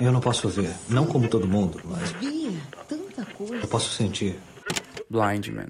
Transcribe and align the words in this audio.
Eu 0.00 0.10
não 0.10 0.20
posso 0.20 0.48
ver, 0.48 0.74
não 0.88 1.06
como 1.06 1.28
todo 1.28 1.46
mundo, 1.46 1.80
mas 1.84 2.12
tanta 2.88 3.24
coisa. 3.36 3.54
eu 3.54 3.68
posso 3.68 3.90
sentir. 3.90 4.38
Blind 5.08 5.48
Man. 5.48 5.68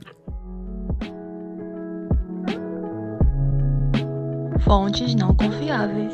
Fontes 4.65 5.15
não 5.15 5.35
confiáveis. 5.35 6.13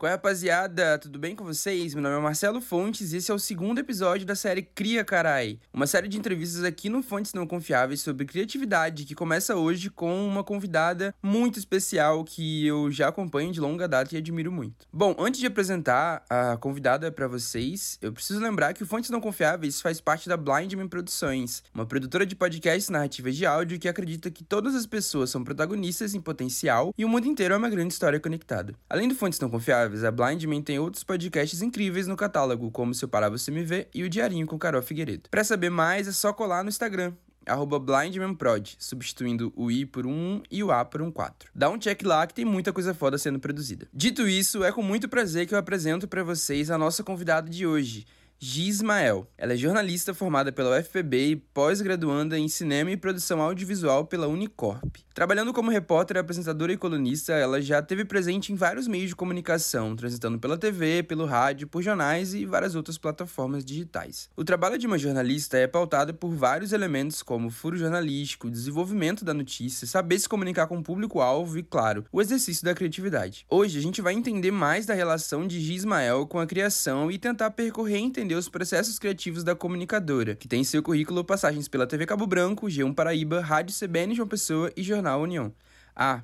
Qual 0.00 0.08
é, 0.08 0.14
rapaziada? 0.14 0.98
Tudo 0.98 1.18
bem 1.18 1.36
com 1.36 1.44
vocês? 1.44 1.92
Meu 1.92 2.02
nome 2.02 2.16
é 2.16 2.20
Marcelo 2.20 2.62
Fontes 2.62 3.12
e 3.12 3.18
esse 3.18 3.30
é 3.30 3.34
o 3.34 3.38
segundo 3.38 3.80
episódio 3.80 4.26
da 4.26 4.34
série 4.34 4.62
Cria 4.62 5.04
Carai, 5.04 5.58
uma 5.74 5.86
série 5.86 6.08
de 6.08 6.16
entrevistas 6.16 6.64
aqui 6.64 6.88
no 6.88 7.02
Fontes 7.02 7.34
Não 7.34 7.46
Confiáveis 7.46 8.00
sobre 8.00 8.24
criatividade 8.24 9.04
que 9.04 9.14
começa 9.14 9.56
hoje 9.56 9.90
com 9.90 10.26
uma 10.26 10.42
convidada 10.42 11.14
muito 11.22 11.58
especial 11.58 12.24
que 12.24 12.66
eu 12.66 12.90
já 12.90 13.08
acompanho 13.08 13.52
de 13.52 13.60
longa 13.60 13.86
data 13.86 14.14
e 14.14 14.16
admiro 14.16 14.50
muito. 14.50 14.86
Bom, 14.90 15.14
antes 15.18 15.38
de 15.38 15.46
apresentar 15.46 16.24
a 16.30 16.56
convidada 16.56 17.12
para 17.12 17.28
vocês, 17.28 17.98
eu 18.00 18.10
preciso 18.10 18.40
lembrar 18.40 18.72
que 18.72 18.82
o 18.82 18.86
Fontes 18.86 19.10
Não 19.10 19.20
Confiáveis 19.20 19.82
faz 19.82 20.00
parte 20.00 20.30
da 20.30 20.36
Blindman 20.38 20.88
Produções, 20.88 21.62
uma 21.74 21.84
produtora 21.84 22.24
de 22.24 22.34
podcasts 22.34 22.88
narrativas 22.88 23.36
de 23.36 23.44
áudio 23.44 23.78
que 23.78 23.86
acredita 23.86 24.30
que 24.30 24.44
todas 24.44 24.74
as 24.74 24.86
pessoas 24.86 25.28
são 25.28 25.44
protagonistas 25.44 26.14
em 26.14 26.22
potencial 26.22 26.94
e 26.96 27.04
o 27.04 27.08
mundo 27.10 27.26
inteiro 27.26 27.52
é 27.52 27.58
uma 27.58 27.68
grande 27.68 27.92
história 27.92 28.18
conectada. 28.18 28.74
Além 28.88 29.06
do 29.06 29.14
Fontes 29.14 29.38
Não 29.38 29.50
Confiáveis, 29.50 29.89
a 30.04 30.10
Blindman 30.10 30.62
tem 30.62 30.78
outros 30.78 31.04
podcasts 31.04 31.62
incríveis 31.62 32.06
no 32.06 32.16
catálogo, 32.16 32.70
como 32.70 32.94
Seu 32.94 33.08
Parar 33.08 33.28
Você 33.28 33.50
Me 33.50 33.62
Vê 33.62 33.88
e 33.94 34.02
o 34.02 34.08
Diarinho 34.08 34.46
com 34.46 34.58
Carol 34.58 34.82
Figueiredo. 34.82 35.28
Para 35.30 35.44
saber 35.44 35.70
mais, 35.70 36.08
é 36.08 36.12
só 36.12 36.32
colar 36.32 36.62
no 36.62 36.68
Instagram, 36.68 37.12
blindmanprod, 37.56 38.76
substituindo 38.78 39.52
o 39.56 39.70
i 39.70 39.84
por 39.84 40.06
um 40.06 40.10
1 40.10 40.42
e 40.50 40.62
o 40.62 40.70
a 40.70 40.84
por 40.84 41.02
um 41.02 41.10
4. 41.10 41.50
Dá 41.54 41.68
um 41.68 41.78
check 41.78 42.02
lá 42.02 42.26
que 42.26 42.34
tem 42.34 42.44
muita 42.44 42.72
coisa 42.72 42.94
foda 42.94 43.18
sendo 43.18 43.38
produzida. 43.38 43.88
Dito 43.92 44.28
isso, 44.28 44.62
é 44.62 44.72
com 44.72 44.82
muito 44.82 45.08
prazer 45.08 45.46
que 45.46 45.54
eu 45.54 45.58
apresento 45.58 46.06
para 46.06 46.22
vocês 46.22 46.70
a 46.70 46.78
nossa 46.78 47.02
convidada 47.02 47.50
de 47.50 47.66
hoje, 47.66 48.06
Gi 48.42 48.68
Ismael. 48.68 49.30
Ela 49.36 49.52
é 49.52 49.56
jornalista 49.56 50.14
formada 50.14 50.50
pela 50.50 50.78
UFPB 50.78 51.26
e 51.26 51.36
pós-graduanda 51.36 52.38
em 52.38 52.48
cinema 52.48 52.90
e 52.90 52.96
produção 52.96 53.42
audiovisual 53.42 54.06
pela 54.06 54.28
Unicorp. 54.28 54.96
Trabalhando 55.12 55.52
como 55.52 55.70
repórter, 55.70 56.16
apresentadora 56.16 56.72
e 56.72 56.78
colunista, 56.78 57.34
ela 57.34 57.60
já 57.60 57.80
esteve 57.80 58.06
presente 58.06 58.50
em 58.50 58.56
vários 58.56 58.88
meios 58.88 59.10
de 59.10 59.16
comunicação, 59.16 59.94
transitando 59.94 60.38
pela 60.38 60.56
TV, 60.56 61.02
pelo 61.02 61.26
rádio, 61.26 61.68
por 61.68 61.82
jornais 61.82 62.32
e 62.32 62.46
várias 62.46 62.74
outras 62.74 62.96
plataformas 62.96 63.62
digitais. 63.62 64.30
O 64.34 64.42
trabalho 64.42 64.78
de 64.78 64.86
uma 64.86 64.96
jornalista 64.96 65.58
é 65.58 65.66
pautado 65.66 66.14
por 66.14 66.30
vários 66.30 66.72
elementos 66.72 67.22
como 67.22 67.50
furo 67.50 67.76
jornalístico, 67.76 68.50
desenvolvimento 68.50 69.22
da 69.22 69.34
notícia, 69.34 69.86
saber 69.86 70.18
se 70.18 70.26
comunicar 70.26 70.66
com 70.66 70.78
o 70.78 70.82
público-alvo 70.82 71.58
e, 71.58 71.62
claro, 71.62 72.06
o 72.10 72.22
exercício 72.22 72.64
da 72.64 72.74
criatividade. 72.74 73.44
Hoje 73.50 73.78
a 73.78 73.82
gente 73.82 74.00
vai 74.00 74.14
entender 74.14 74.50
mais 74.50 74.86
da 74.86 74.94
relação 74.94 75.46
de 75.46 75.60
Gi 75.60 75.74
Ismael 75.74 76.26
com 76.26 76.38
a 76.38 76.46
criação 76.46 77.10
e 77.10 77.18
tentar 77.18 77.50
percorrer 77.50 77.98
e 77.98 78.04
entender 78.04 78.29
os 78.36 78.48
processos 78.48 78.98
criativos 78.98 79.42
da 79.42 79.54
comunicadora, 79.54 80.34
que 80.34 80.48
tem 80.48 80.60
em 80.60 80.64
seu 80.64 80.82
currículo 80.82 81.24
passagens 81.24 81.68
pela 81.68 81.86
TV 81.86 82.06
Cabo 82.06 82.26
Branco, 82.26 82.66
G1 82.66 82.94
Paraíba, 82.94 83.40
Rádio 83.40 83.76
CBN 83.76 84.14
João 84.14 84.28
Pessoa 84.28 84.72
e 84.76 84.82
Jornal 84.82 85.22
União. 85.22 85.52
Ah, 85.94 86.22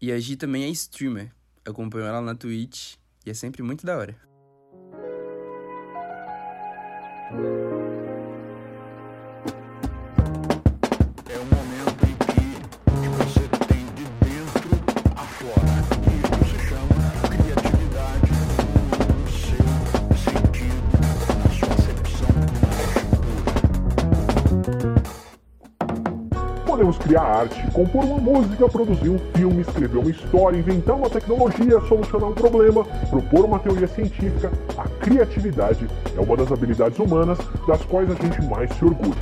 e 0.00 0.10
a 0.10 0.18
Gi 0.18 0.36
também 0.36 0.64
é 0.64 0.68
streamer. 0.68 1.30
Eu 1.64 1.72
acompanho 1.72 2.06
ela 2.06 2.20
na 2.20 2.34
Twitch 2.34 2.94
e 3.24 3.30
é 3.30 3.34
sempre 3.34 3.62
muito 3.62 3.86
da 3.86 3.96
hora. 3.96 4.31
Criar 27.12 27.22
arte, 27.22 27.70
compor 27.72 28.04
uma 28.04 28.18
música, 28.18 28.66
produzir 28.68 29.10
um 29.10 29.18
filme, 29.36 29.60
escrever 29.60 29.98
uma 29.98 30.10
história, 30.10 30.56
inventar 30.56 30.96
uma 30.96 31.10
tecnologia, 31.10 31.78
solucionar 31.82 32.30
um 32.30 32.32
problema, 32.32 32.84
propor 33.10 33.44
uma 33.44 33.58
teoria 33.58 33.86
científica. 33.86 34.50
A 34.78 34.88
criatividade 35.04 35.86
é 36.16 36.20
uma 36.20 36.36
das 36.38 36.50
habilidades 36.50 36.98
humanas 36.98 37.38
das 37.66 37.84
quais 37.84 38.10
a 38.10 38.14
gente 38.14 38.40
mais 38.48 38.72
se 38.72 38.84
orgulha. 38.84 39.12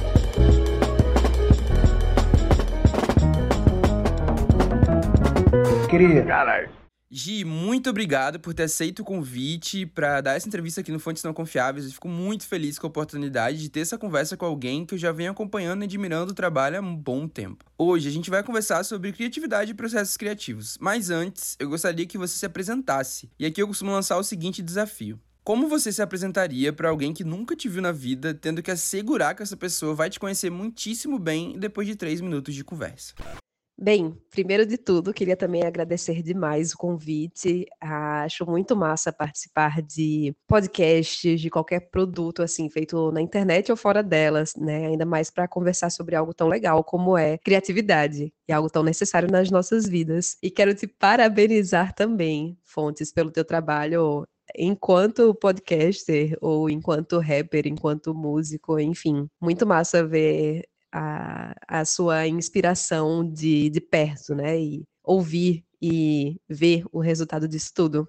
Queria. 5.89 6.23
Caralho. 6.23 6.80
Gi, 7.13 7.45
muito 7.45 7.91
obrigado 7.91 8.39
por 8.39 8.55
ter 8.55 8.63
aceito 8.63 9.01
o 9.01 9.05
convite 9.05 9.85
para 9.85 10.21
dar 10.21 10.37
essa 10.37 10.47
entrevista 10.47 10.81
aqui 10.81 10.93
no 10.93 11.01
Fontes 11.01 11.25
Não 11.25 11.35
Confiáveis. 11.35 11.87
Eu 11.87 11.91
fico 11.91 12.09
muito 12.09 12.47
feliz 12.47 12.79
com 12.79 12.87
a 12.87 12.89
oportunidade 12.89 13.59
de 13.59 13.69
ter 13.69 13.81
essa 13.81 13.99
conversa 13.99 14.37
com 14.37 14.47
alguém 14.47 14.87
que 14.87 14.95
eu 14.95 14.99
já 14.99 15.11
venho 15.11 15.33
acompanhando 15.33 15.83
e 15.83 15.87
admirando 15.87 16.31
o 16.31 16.35
trabalho 16.35 16.79
há 16.79 16.81
um 16.81 16.95
bom 16.95 17.27
tempo. 17.27 17.65
Hoje 17.77 18.09
a 18.09 18.13
gente 18.13 18.31
vai 18.31 18.45
conversar 18.45 18.85
sobre 18.85 19.13
criatividade 19.13 19.73
e 19.73 19.75
processos 19.75 20.17
criativos, 20.17 20.79
mas 20.81 21.11
antes 21.11 21.57
eu 21.59 21.69
gostaria 21.69 22.07
que 22.07 22.17
você 22.17 22.39
se 22.39 22.47
apresentasse. 22.47 23.29
E 23.37 23.45
aqui 23.45 23.61
eu 23.61 23.67
costumo 23.67 23.91
lançar 23.91 24.17
o 24.17 24.23
seguinte 24.23 24.63
desafio. 24.63 25.19
Como 25.43 25.67
você 25.67 25.91
se 25.91 26.01
apresentaria 26.01 26.73
para 26.73 26.91
alguém 26.91 27.13
que 27.13 27.25
nunca 27.25 27.57
te 27.57 27.69
viu 27.69 27.83
na 27.83 27.91
vida, 27.91 28.33
tendo 28.33 28.63
que 28.63 28.71
assegurar 28.71 29.35
que 29.35 29.43
essa 29.43 29.57
pessoa 29.57 29.97
vai 29.97 30.09
te 30.09 30.21
conhecer 30.21 30.49
muitíssimo 30.49 31.19
bem 31.19 31.59
depois 31.59 31.89
de 31.89 31.97
três 31.97 32.21
minutos 32.21 32.55
de 32.55 32.63
conversa? 32.63 33.15
Bem, 33.83 34.15
primeiro 34.31 34.67
de 34.67 34.77
tudo, 34.77 35.11
queria 35.11 35.35
também 35.35 35.63
agradecer 35.63 36.23
demais 36.23 36.73
o 36.75 36.77
convite. 36.77 37.65
Acho 37.81 38.45
muito 38.45 38.77
massa 38.77 39.11
participar 39.11 39.81
de 39.81 40.35
podcasts, 40.47 41.41
de 41.41 41.49
qualquer 41.49 41.89
produto 41.91 42.43
assim 42.43 42.69
feito 42.69 43.11
na 43.11 43.23
internet 43.23 43.71
ou 43.71 43.79
fora 43.79 44.03
delas, 44.03 44.55
né? 44.55 44.89
Ainda 44.89 45.07
mais 45.07 45.31
para 45.31 45.49
conversar 45.49 45.89
sobre 45.89 46.15
algo 46.15 46.35
tão 46.35 46.47
legal 46.47 46.85
como 46.85 47.17
é 47.17 47.39
criatividade, 47.39 48.31
e 48.47 48.53
algo 48.53 48.69
tão 48.69 48.83
necessário 48.83 49.31
nas 49.31 49.51
nossas 49.51 49.89
vidas. 49.89 50.37
E 50.43 50.51
quero 50.51 50.75
te 50.75 50.87
parabenizar 50.87 51.95
também, 51.95 52.59
Fontes, 52.63 53.11
pelo 53.11 53.31
teu 53.31 53.47
trabalho 53.47 54.27
enquanto 54.57 55.35
podcaster 55.35 56.37
ou 56.41 56.69
enquanto 56.69 57.19
rapper, 57.19 57.67
enquanto 57.67 58.13
músico, 58.15 58.79
enfim. 58.79 59.27
Muito 59.41 59.67
massa 59.67 60.05
ver 60.07 60.65
a, 60.93 61.55
a 61.67 61.85
sua 61.85 62.27
inspiração 62.27 63.29
de, 63.31 63.71
de 63.71 63.81
perto, 63.81 64.35
né? 64.35 64.61
E 64.61 64.85
ouvir 65.03 65.65
e 65.81 66.37
ver 66.49 66.85
o 66.93 67.01
resultado 67.01 67.49
disso 67.49 67.73
tudo. 67.75 68.09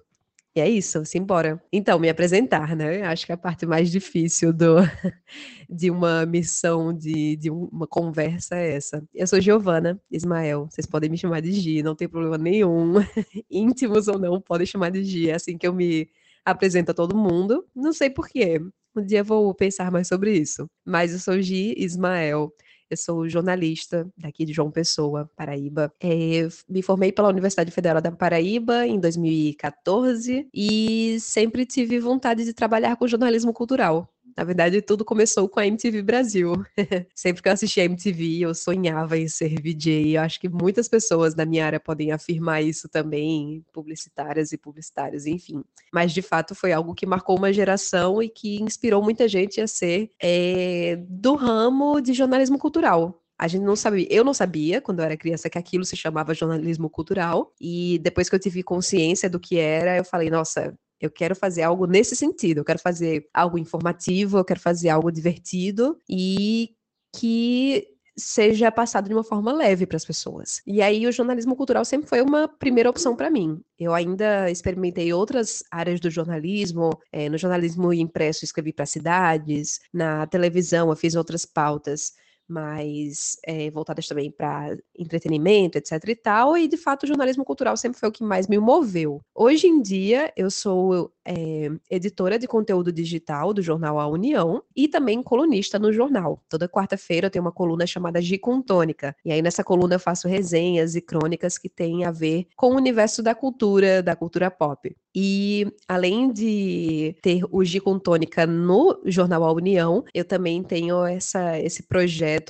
E 0.54 0.60
é 0.60 0.68
isso, 0.68 1.02
simbora. 1.06 1.62
Então, 1.72 1.98
me 1.98 2.10
apresentar, 2.10 2.76
né? 2.76 3.02
Acho 3.04 3.24
que 3.24 3.32
é 3.32 3.34
a 3.34 3.38
parte 3.38 3.64
mais 3.64 3.90
difícil 3.90 4.52
do, 4.52 4.76
de 5.68 5.90
uma 5.90 6.26
missão, 6.26 6.92
de, 6.92 7.36
de 7.36 7.50
uma 7.50 7.86
conversa 7.86 8.56
é 8.56 8.74
essa. 8.76 9.02
Eu 9.14 9.26
sou 9.26 9.40
Giovana 9.40 9.98
Ismael, 10.10 10.68
vocês 10.70 10.86
podem 10.86 11.08
me 11.08 11.16
chamar 11.16 11.40
de 11.40 11.52
Gi, 11.52 11.82
não 11.82 11.96
tem 11.96 12.06
problema 12.06 12.36
nenhum. 12.36 12.96
Íntimos 13.50 14.08
ou 14.08 14.18
não, 14.18 14.42
podem 14.42 14.66
chamar 14.66 14.90
de 14.90 15.02
Gi, 15.02 15.30
é 15.30 15.34
assim 15.36 15.56
que 15.56 15.66
eu 15.66 15.72
me 15.72 16.06
apresento 16.44 16.90
a 16.90 16.94
todo 16.94 17.16
mundo. 17.16 17.64
Não 17.74 17.92
sei 17.94 18.10
porquê, 18.10 18.60
um 18.94 19.02
dia 19.02 19.24
vou 19.24 19.54
pensar 19.54 19.90
mais 19.90 20.06
sobre 20.08 20.36
isso. 20.36 20.68
Mas 20.84 21.12
eu 21.12 21.18
sou 21.18 21.40
Gi 21.40 21.74
Ismael. 21.78 22.52
Eu 22.92 22.96
sou 22.98 23.26
jornalista 23.26 24.06
daqui 24.18 24.44
de 24.44 24.52
João 24.52 24.70
Pessoa, 24.70 25.30
Paraíba. 25.34 25.90
É, 25.98 26.46
me 26.68 26.82
formei 26.82 27.10
pela 27.10 27.30
Universidade 27.30 27.70
Federal 27.70 28.02
da 28.02 28.12
Paraíba 28.12 28.86
em 28.86 29.00
2014 29.00 30.46
e 30.52 31.16
sempre 31.18 31.64
tive 31.64 31.98
vontade 31.98 32.44
de 32.44 32.52
trabalhar 32.52 32.96
com 32.96 33.08
jornalismo 33.08 33.50
cultural. 33.50 34.06
Na 34.36 34.44
verdade, 34.44 34.80
tudo 34.80 35.04
começou 35.04 35.48
com 35.48 35.60
a 35.60 35.66
MTV 35.66 36.02
Brasil. 36.02 36.52
Sempre 37.14 37.42
que 37.42 37.48
eu 37.48 37.52
assistia 37.52 37.82
a 37.82 37.86
MTV, 37.86 38.40
eu 38.40 38.54
sonhava 38.54 39.18
em 39.18 39.28
ser 39.28 39.60
VJ. 39.60 40.16
Eu 40.16 40.22
acho 40.22 40.40
que 40.40 40.48
muitas 40.48 40.88
pessoas 40.88 41.34
da 41.34 41.44
minha 41.44 41.66
área 41.66 41.80
podem 41.80 42.12
afirmar 42.12 42.62
isso 42.62 42.88
também, 42.88 43.64
publicitárias 43.72 44.52
e 44.52 44.58
publicitários, 44.58 45.26
enfim. 45.26 45.62
Mas, 45.92 46.12
de 46.12 46.22
fato, 46.22 46.54
foi 46.54 46.72
algo 46.72 46.94
que 46.94 47.06
marcou 47.06 47.36
uma 47.36 47.52
geração 47.52 48.22
e 48.22 48.28
que 48.28 48.60
inspirou 48.62 49.02
muita 49.02 49.28
gente 49.28 49.60
a 49.60 49.66
ser 49.66 50.10
é, 50.20 50.96
do 51.08 51.34
ramo 51.34 52.00
de 52.00 52.12
jornalismo 52.12 52.58
cultural. 52.58 53.22
A 53.38 53.48
gente 53.48 53.64
não 53.64 53.74
sabia, 53.74 54.06
eu 54.08 54.22
não 54.22 54.32
sabia 54.32 54.80
quando 54.80 55.00
eu 55.00 55.04
era 55.04 55.16
criança 55.16 55.50
que 55.50 55.58
aquilo 55.58 55.84
se 55.84 55.96
chamava 55.96 56.32
jornalismo 56.32 56.88
cultural, 56.88 57.52
e 57.60 57.98
depois 57.98 58.28
que 58.28 58.36
eu 58.36 58.38
tive 58.38 58.62
consciência 58.62 59.28
do 59.28 59.40
que 59.40 59.58
era, 59.58 59.96
eu 59.96 60.04
falei, 60.04 60.30
nossa, 60.30 60.72
eu 61.02 61.10
quero 61.10 61.34
fazer 61.34 61.62
algo 61.62 61.84
nesse 61.84 62.14
sentido. 62.14 62.58
Eu 62.58 62.64
quero 62.64 62.78
fazer 62.78 63.28
algo 63.34 63.58
informativo, 63.58 64.38
eu 64.38 64.44
quero 64.44 64.60
fazer 64.60 64.88
algo 64.88 65.10
divertido 65.10 65.98
e 66.08 66.70
que 67.14 67.88
seja 68.16 68.70
passado 68.70 69.08
de 69.08 69.14
uma 69.14 69.24
forma 69.24 69.52
leve 69.52 69.84
para 69.84 69.96
as 69.96 70.04
pessoas. 70.04 70.60
E 70.66 70.80
aí 70.80 71.06
o 71.06 71.12
jornalismo 71.12 71.56
cultural 71.56 71.84
sempre 71.84 72.08
foi 72.08 72.20
uma 72.20 72.46
primeira 72.46 72.88
opção 72.88 73.16
para 73.16 73.30
mim. 73.30 73.60
Eu 73.78 73.92
ainda 73.92 74.48
experimentei 74.50 75.12
outras 75.12 75.64
áreas 75.70 75.98
do 75.98 76.10
jornalismo, 76.10 76.90
é, 77.10 77.28
no 77.28 77.38
jornalismo 77.38 77.92
impresso 77.92 78.44
escrevi 78.44 78.72
para 78.72 78.86
cidades, 78.86 79.80
na 79.92 80.26
televisão 80.26 80.90
eu 80.90 80.96
fiz 80.96 81.16
outras 81.16 81.44
pautas, 81.44 82.12
mais 82.48 83.36
é, 83.46 83.70
voltadas 83.70 84.06
também 84.06 84.30
para 84.30 84.76
entretenimento, 84.98 85.78
etc 85.78 85.92
e 86.06 86.16
tal, 86.16 86.56
e 86.56 86.68
de 86.68 86.76
fato 86.76 87.04
o 87.04 87.06
jornalismo 87.06 87.44
cultural 87.44 87.76
sempre 87.76 87.98
foi 87.98 88.08
o 88.08 88.12
que 88.12 88.24
mais 88.24 88.46
me 88.46 88.58
moveu. 88.58 89.20
Hoje 89.34 89.66
em 89.66 89.80
dia 89.80 90.32
eu 90.36 90.50
sou 90.50 91.12
é, 91.24 91.70
editora 91.90 92.38
de 92.38 92.46
conteúdo 92.46 92.92
digital 92.92 93.54
do 93.54 93.62
jornal 93.62 93.98
A 93.98 94.06
União 94.06 94.62
e 94.74 94.88
também 94.88 95.22
colunista 95.22 95.78
no 95.78 95.92
jornal. 95.92 96.42
Toda 96.48 96.68
quarta-feira 96.68 97.26
eu 97.26 97.30
tenho 97.30 97.44
uma 97.44 97.52
coluna 97.52 97.86
chamada 97.86 98.20
Gicontônica, 98.20 99.14
e 99.24 99.32
aí 99.32 99.40
nessa 99.40 99.64
coluna 99.64 99.94
eu 99.94 100.00
faço 100.00 100.28
resenhas 100.28 100.94
e 100.94 101.00
crônicas 101.00 101.58
que 101.58 101.68
têm 101.68 102.04
a 102.04 102.10
ver 102.10 102.46
com 102.56 102.72
o 102.72 102.76
universo 102.76 103.22
da 103.22 103.34
cultura, 103.34 104.02
da 104.02 104.16
cultura 104.16 104.50
pop. 104.50 104.94
E 105.14 105.66
além 105.86 106.32
de 106.32 107.14
ter 107.20 107.42
o 107.50 107.62
Gicontônica 107.62 108.46
no 108.46 108.98
jornal 109.04 109.44
A 109.44 109.52
União, 109.52 110.04
eu 110.14 110.24
também 110.24 110.62
tenho 110.62 111.04
essa, 111.04 111.60
esse 111.60 111.82
projeto 111.82 112.41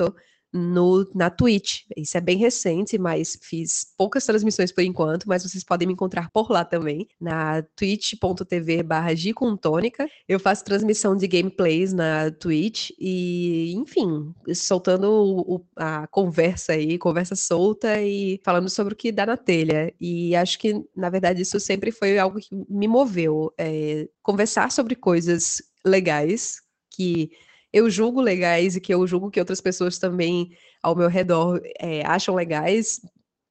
no, 0.53 1.09
na 1.15 1.31
Twitch. 1.31 1.85
Isso 1.97 2.17
é 2.19 2.21
bem 2.21 2.37
recente, 2.37 2.99
mas 2.99 3.39
fiz 3.41 3.87
poucas 3.97 4.27
transmissões 4.27 4.71
por 4.71 4.83
enquanto, 4.83 5.25
mas 5.27 5.43
vocês 5.43 5.65
podem 5.65 5.89
me 5.89 5.95
encontrar 5.95 6.31
por 6.31 6.51
lá 6.51 6.65
também, 6.65 7.09
na 7.21 7.63
twitch.tv 7.75 8.83
barra 8.83 9.11
Eu 10.29 10.39
faço 10.39 10.65
transmissão 10.65 11.17
de 11.17 11.27
gameplays 11.27 11.93
na 11.93 12.31
Twitch 12.31 12.91
e, 12.99 13.73
enfim, 13.75 14.35
soltando 14.55 15.11
o, 15.11 15.67
a 15.77 16.07
conversa 16.09 16.73
aí, 16.73 16.99
conversa 16.99 17.35
solta 17.35 18.01
e 18.03 18.39
falando 18.45 18.69
sobre 18.69 18.93
o 18.93 18.97
que 18.97 19.11
dá 19.11 19.25
na 19.25 19.37
telha. 19.37 19.93
E 20.01 20.37
acho 20.37 20.59
que, 20.59 20.85
na 20.95 21.09
verdade, 21.09 21.43
isso 21.43 21.59
sempre 21.59 21.91
foi 21.91 22.19
algo 22.19 22.39
que 22.39 22.55
me 22.69 22.87
moveu. 22.87 23.53
É, 23.57 24.09
conversar 24.23 24.71
sobre 24.71 24.95
coisas 24.95 25.63
legais 25.85 26.61
que 26.91 27.31
eu 27.73 27.89
julgo 27.89 28.21
legais 28.21 28.77
e 28.77 28.81
que 28.81 28.93
eu 28.93 29.07
julgo 29.07 29.31
que 29.31 29.41
outras 29.41 29.61
pessoas 29.61 29.99
também 29.99 30.51
ao 30.83 30.95
meu 30.95 31.09
redor 31.09 31.61
é, 31.79 32.05
acham 32.05 32.35
legais 32.35 33.01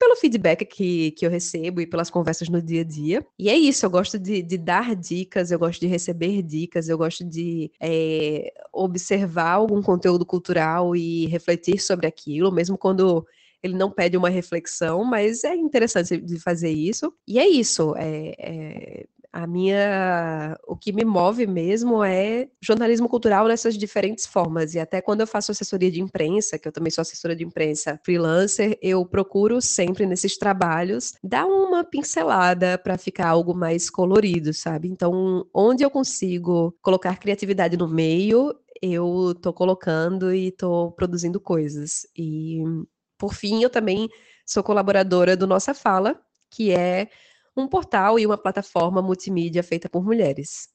pelo 0.01 0.15
feedback 0.15 0.65
que, 0.65 1.11
que 1.11 1.25
eu 1.25 1.29
recebo 1.29 1.79
e 1.79 1.85
pelas 1.85 2.09
conversas 2.09 2.49
no 2.49 2.59
dia 2.59 2.81
a 2.81 2.83
dia. 2.83 3.25
E 3.37 3.49
é 3.49 3.55
isso, 3.55 3.85
eu 3.85 3.89
gosto 3.89 4.17
de, 4.17 4.41
de 4.41 4.57
dar 4.57 4.95
dicas, 4.95 5.51
eu 5.51 5.59
gosto 5.59 5.79
de 5.79 5.85
receber 5.85 6.41
dicas, 6.41 6.89
eu 6.89 6.97
gosto 6.97 7.23
de 7.23 7.71
é, 7.79 8.51
observar 8.73 9.51
algum 9.51 9.79
conteúdo 9.79 10.25
cultural 10.25 10.95
e 10.95 11.27
refletir 11.27 11.79
sobre 11.79 12.07
aquilo, 12.07 12.51
mesmo 12.51 12.79
quando 12.79 13.25
ele 13.61 13.75
não 13.75 13.91
pede 13.91 14.17
uma 14.17 14.29
reflexão, 14.29 15.03
mas 15.03 15.43
é 15.43 15.55
interessante 15.55 16.17
de 16.17 16.39
fazer 16.39 16.71
isso. 16.71 17.13
E 17.27 17.37
é 17.37 17.47
isso, 17.47 17.93
é, 17.95 18.33
é 18.39 19.05
a 19.31 19.47
minha. 19.47 20.57
O 20.67 20.75
que 20.75 20.91
me 20.91 21.05
move 21.05 21.47
mesmo 21.47 22.03
é 22.03 22.49
jornalismo 22.61 23.07
cultural 23.07 23.47
nessas 23.47 23.77
diferentes 23.77 24.25
formas. 24.25 24.73
E 24.73 24.79
até 24.79 25.01
quando 25.01 25.21
eu 25.21 25.27
faço 25.27 25.51
assessoria 25.51 25.89
de 25.89 26.01
imprensa, 26.01 26.59
que 26.59 26.67
eu 26.67 26.71
também 26.71 26.91
sou 26.91 27.01
assessora 27.01 27.35
de 27.35 27.43
imprensa 27.43 27.99
freelancer, 28.03 28.77
eu 28.81 29.05
procuro 29.05 29.61
sempre 29.61 30.05
nesses 30.05 30.37
trabalhos 30.37 31.13
dar 31.23 31.45
uma 31.45 31.83
pincelada 31.83 32.77
para 32.77 32.97
ficar 32.97 33.29
algo 33.29 33.55
mais 33.55 33.89
colorido, 33.89 34.53
sabe? 34.53 34.89
Então, 34.89 35.45
onde 35.53 35.83
eu 35.83 35.89
consigo 35.89 36.75
colocar 36.81 37.17
criatividade 37.17 37.77
no 37.77 37.87
meio, 37.87 38.53
eu 38.81 39.33
tô 39.41 39.53
colocando 39.53 40.33
e 40.33 40.51
tô 40.51 40.91
produzindo 40.91 41.39
coisas. 41.39 42.05
E, 42.17 42.61
por 43.17 43.33
fim, 43.33 43.63
eu 43.63 43.69
também 43.69 44.09
sou 44.45 44.63
colaboradora 44.63 45.37
do 45.37 45.47
Nossa 45.47 45.73
Fala, 45.73 46.19
que 46.49 46.71
é 46.71 47.07
um 47.55 47.67
portal 47.67 48.17
e 48.17 48.25
uma 48.25 48.37
plataforma 48.37 49.01
multimídia 49.01 49.63
feita 49.63 49.89
por 49.89 50.03
mulheres. 50.03 50.69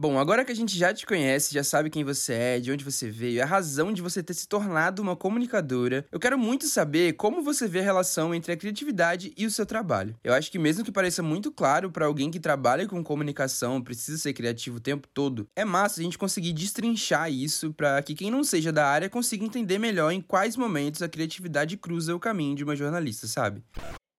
Bom, 0.00 0.16
agora 0.16 0.44
que 0.44 0.52
a 0.52 0.54
gente 0.54 0.78
já 0.78 0.94
te 0.94 1.04
conhece, 1.04 1.52
já 1.52 1.64
sabe 1.64 1.90
quem 1.90 2.04
você 2.04 2.32
é, 2.32 2.60
de 2.60 2.70
onde 2.70 2.84
você 2.84 3.10
veio, 3.10 3.42
a 3.42 3.44
razão 3.44 3.92
de 3.92 4.00
você 4.00 4.22
ter 4.22 4.32
se 4.32 4.46
tornado 4.46 5.02
uma 5.02 5.16
comunicadora, 5.16 6.06
eu 6.12 6.20
quero 6.20 6.38
muito 6.38 6.68
saber 6.68 7.14
como 7.14 7.42
você 7.42 7.66
vê 7.66 7.80
a 7.80 7.82
relação 7.82 8.32
entre 8.32 8.52
a 8.52 8.56
criatividade 8.56 9.32
e 9.36 9.44
o 9.44 9.50
seu 9.50 9.66
trabalho. 9.66 10.14
Eu 10.22 10.34
acho 10.34 10.52
que 10.52 10.58
mesmo 10.58 10.84
que 10.84 10.92
pareça 10.92 11.20
muito 11.20 11.50
claro 11.50 11.90
para 11.90 12.06
alguém 12.06 12.30
que 12.30 12.38
trabalha 12.38 12.86
com 12.86 13.02
comunicação, 13.02 13.82
precisa 13.82 14.18
ser 14.18 14.32
criativo 14.34 14.76
o 14.76 14.80
tempo 14.80 15.08
todo, 15.12 15.48
é 15.56 15.64
massa 15.64 16.00
a 16.00 16.04
gente 16.04 16.16
conseguir 16.16 16.52
destrinchar 16.52 17.28
isso 17.32 17.74
para 17.74 18.00
que 18.00 18.14
quem 18.14 18.30
não 18.30 18.44
seja 18.44 18.70
da 18.70 18.86
área 18.86 19.10
consiga 19.10 19.44
entender 19.44 19.80
melhor 19.80 20.12
em 20.12 20.20
quais 20.20 20.56
momentos 20.56 21.02
a 21.02 21.08
criatividade 21.08 21.76
cruza 21.76 22.14
o 22.14 22.20
caminho 22.20 22.54
de 22.54 22.62
uma 22.62 22.76
jornalista, 22.76 23.26
sabe? 23.26 23.64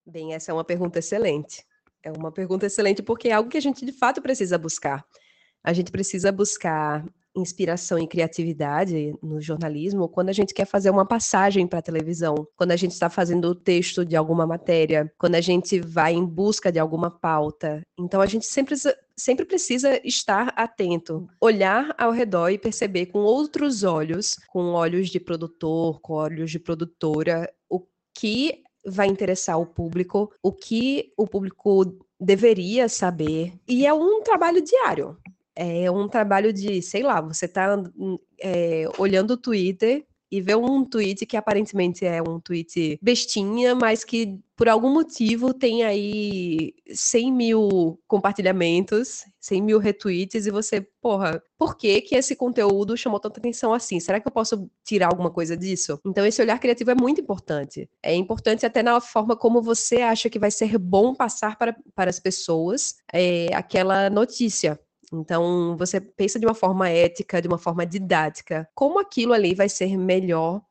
Bem, 0.09 0.33
essa 0.33 0.51
é 0.51 0.53
uma 0.53 0.63
pergunta 0.63 0.97
excelente. 0.97 1.63
É 2.03 2.11
uma 2.11 2.31
pergunta 2.31 2.65
excelente 2.65 3.03
porque 3.03 3.29
é 3.29 3.33
algo 3.33 3.49
que 3.49 3.57
a 3.57 3.61
gente 3.61 3.85
de 3.85 3.91
fato 3.91 4.21
precisa 4.21 4.57
buscar. 4.57 5.05
A 5.63 5.71
gente 5.71 5.91
precisa 5.91 6.31
buscar 6.31 7.05
inspiração 7.35 7.99
e 7.99 8.07
criatividade 8.07 9.13
no 9.21 9.39
jornalismo 9.39 10.09
quando 10.09 10.29
a 10.29 10.33
gente 10.33 10.51
quer 10.51 10.65
fazer 10.65 10.89
uma 10.89 11.05
passagem 11.05 11.67
para 11.67 11.77
a 11.77 11.81
televisão, 11.81 12.47
quando 12.55 12.71
a 12.71 12.75
gente 12.75 12.91
está 12.91 13.07
fazendo 13.07 13.49
o 13.49 13.55
texto 13.55 14.03
de 14.03 14.15
alguma 14.15 14.47
matéria, 14.47 15.13
quando 15.15 15.35
a 15.35 15.41
gente 15.41 15.79
vai 15.79 16.13
em 16.13 16.25
busca 16.25 16.71
de 16.71 16.79
alguma 16.79 17.11
pauta. 17.11 17.83
Então 17.99 18.19
a 18.19 18.25
gente 18.25 18.47
sempre, 18.47 18.75
sempre 19.15 19.45
precisa 19.45 20.01
estar 20.03 20.51
atento, 20.55 21.27
olhar 21.39 21.93
ao 21.99 22.11
redor 22.11 22.49
e 22.49 22.57
perceber 22.57 23.07
com 23.07 23.19
outros 23.19 23.83
olhos, 23.83 24.37
com 24.47 24.71
olhos 24.71 25.09
de 25.09 25.19
produtor, 25.19 25.99
com 26.01 26.13
olhos 26.13 26.49
de 26.49 26.57
produtora, 26.57 27.47
o 27.69 27.85
que 28.13 28.63
vai 28.85 29.07
interessar 29.07 29.59
o 29.59 29.65
público, 29.65 30.31
o 30.41 30.51
que 30.51 31.11
o 31.17 31.27
público 31.27 31.97
deveria 32.19 32.89
saber. 32.89 33.53
E 33.67 33.85
é 33.85 33.93
um 33.93 34.21
trabalho 34.21 34.61
diário. 34.61 35.17
É 35.55 35.91
um 35.91 36.07
trabalho 36.07 36.53
de, 36.53 36.81
sei 36.81 37.03
lá, 37.03 37.19
você 37.19 37.45
está 37.45 37.81
é, 38.39 38.85
olhando 38.97 39.31
o 39.31 39.37
Twitter 39.37 40.05
e 40.31 40.41
vê 40.41 40.55
um 40.55 40.83
tweet 40.85 41.25
que 41.25 41.37
aparentemente 41.37 42.05
é 42.05 42.21
um 42.21 42.39
tweet 42.39 42.99
bestinha, 43.01 43.73
mas 43.73 44.03
que 44.03 44.39
por 44.55 44.67
algum 44.67 44.93
motivo 44.93 45.53
tem 45.53 45.83
aí 45.83 46.73
100 46.91 47.31
mil 47.31 47.99
compartilhamentos, 48.05 49.23
100 49.39 49.61
mil 49.61 49.79
retweets, 49.79 50.45
e 50.45 50.51
você, 50.51 50.85
porra, 51.01 51.41
por 51.57 51.77
que 51.77 52.01
que 52.01 52.13
esse 52.13 52.35
conteúdo 52.35 52.97
chamou 52.97 53.21
tanta 53.21 53.39
atenção 53.39 53.73
assim? 53.73 54.01
Será 54.01 54.19
que 54.19 54.27
eu 54.27 54.31
posso 54.31 54.69
tirar 54.83 55.07
alguma 55.07 55.31
coisa 55.31 55.55
disso? 55.55 55.97
Então, 56.05 56.25
esse 56.25 56.41
olhar 56.41 56.59
criativo 56.59 56.91
é 56.91 56.95
muito 56.95 57.21
importante. 57.21 57.89
É 58.03 58.13
importante 58.13 58.65
até 58.65 58.83
na 58.83 58.99
forma 58.99 59.33
como 59.35 59.61
você 59.61 60.01
acha 60.01 60.29
que 60.29 60.37
vai 60.37 60.51
ser 60.51 60.77
bom 60.77 61.15
passar 61.15 61.57
para, 61.57 61.73
para 61.95 62.09
as 62.09 62.19
pessoas 62.19 62.95
é, 63.13 63.47
aquela 63.53 64.09
notícia. 64.09 64.77
Então, 65.13 65.75
você 65.77 65.99
pensa 66.01 66.39
de 66.39 66.45
uma 66.45 66.55
forma 66.55 66.89
ética, 66.89 67.41
de 67.41 67.47
uma 67.47 67.57
forma 67.57 67.85
didática, 67.85 68.69
como 68.75 68.99
aquilo 68.99 69.33
ali 69.33 69.55
vai 69.55 69.69
ser 69.69 69.97
melhor 69.97 70.61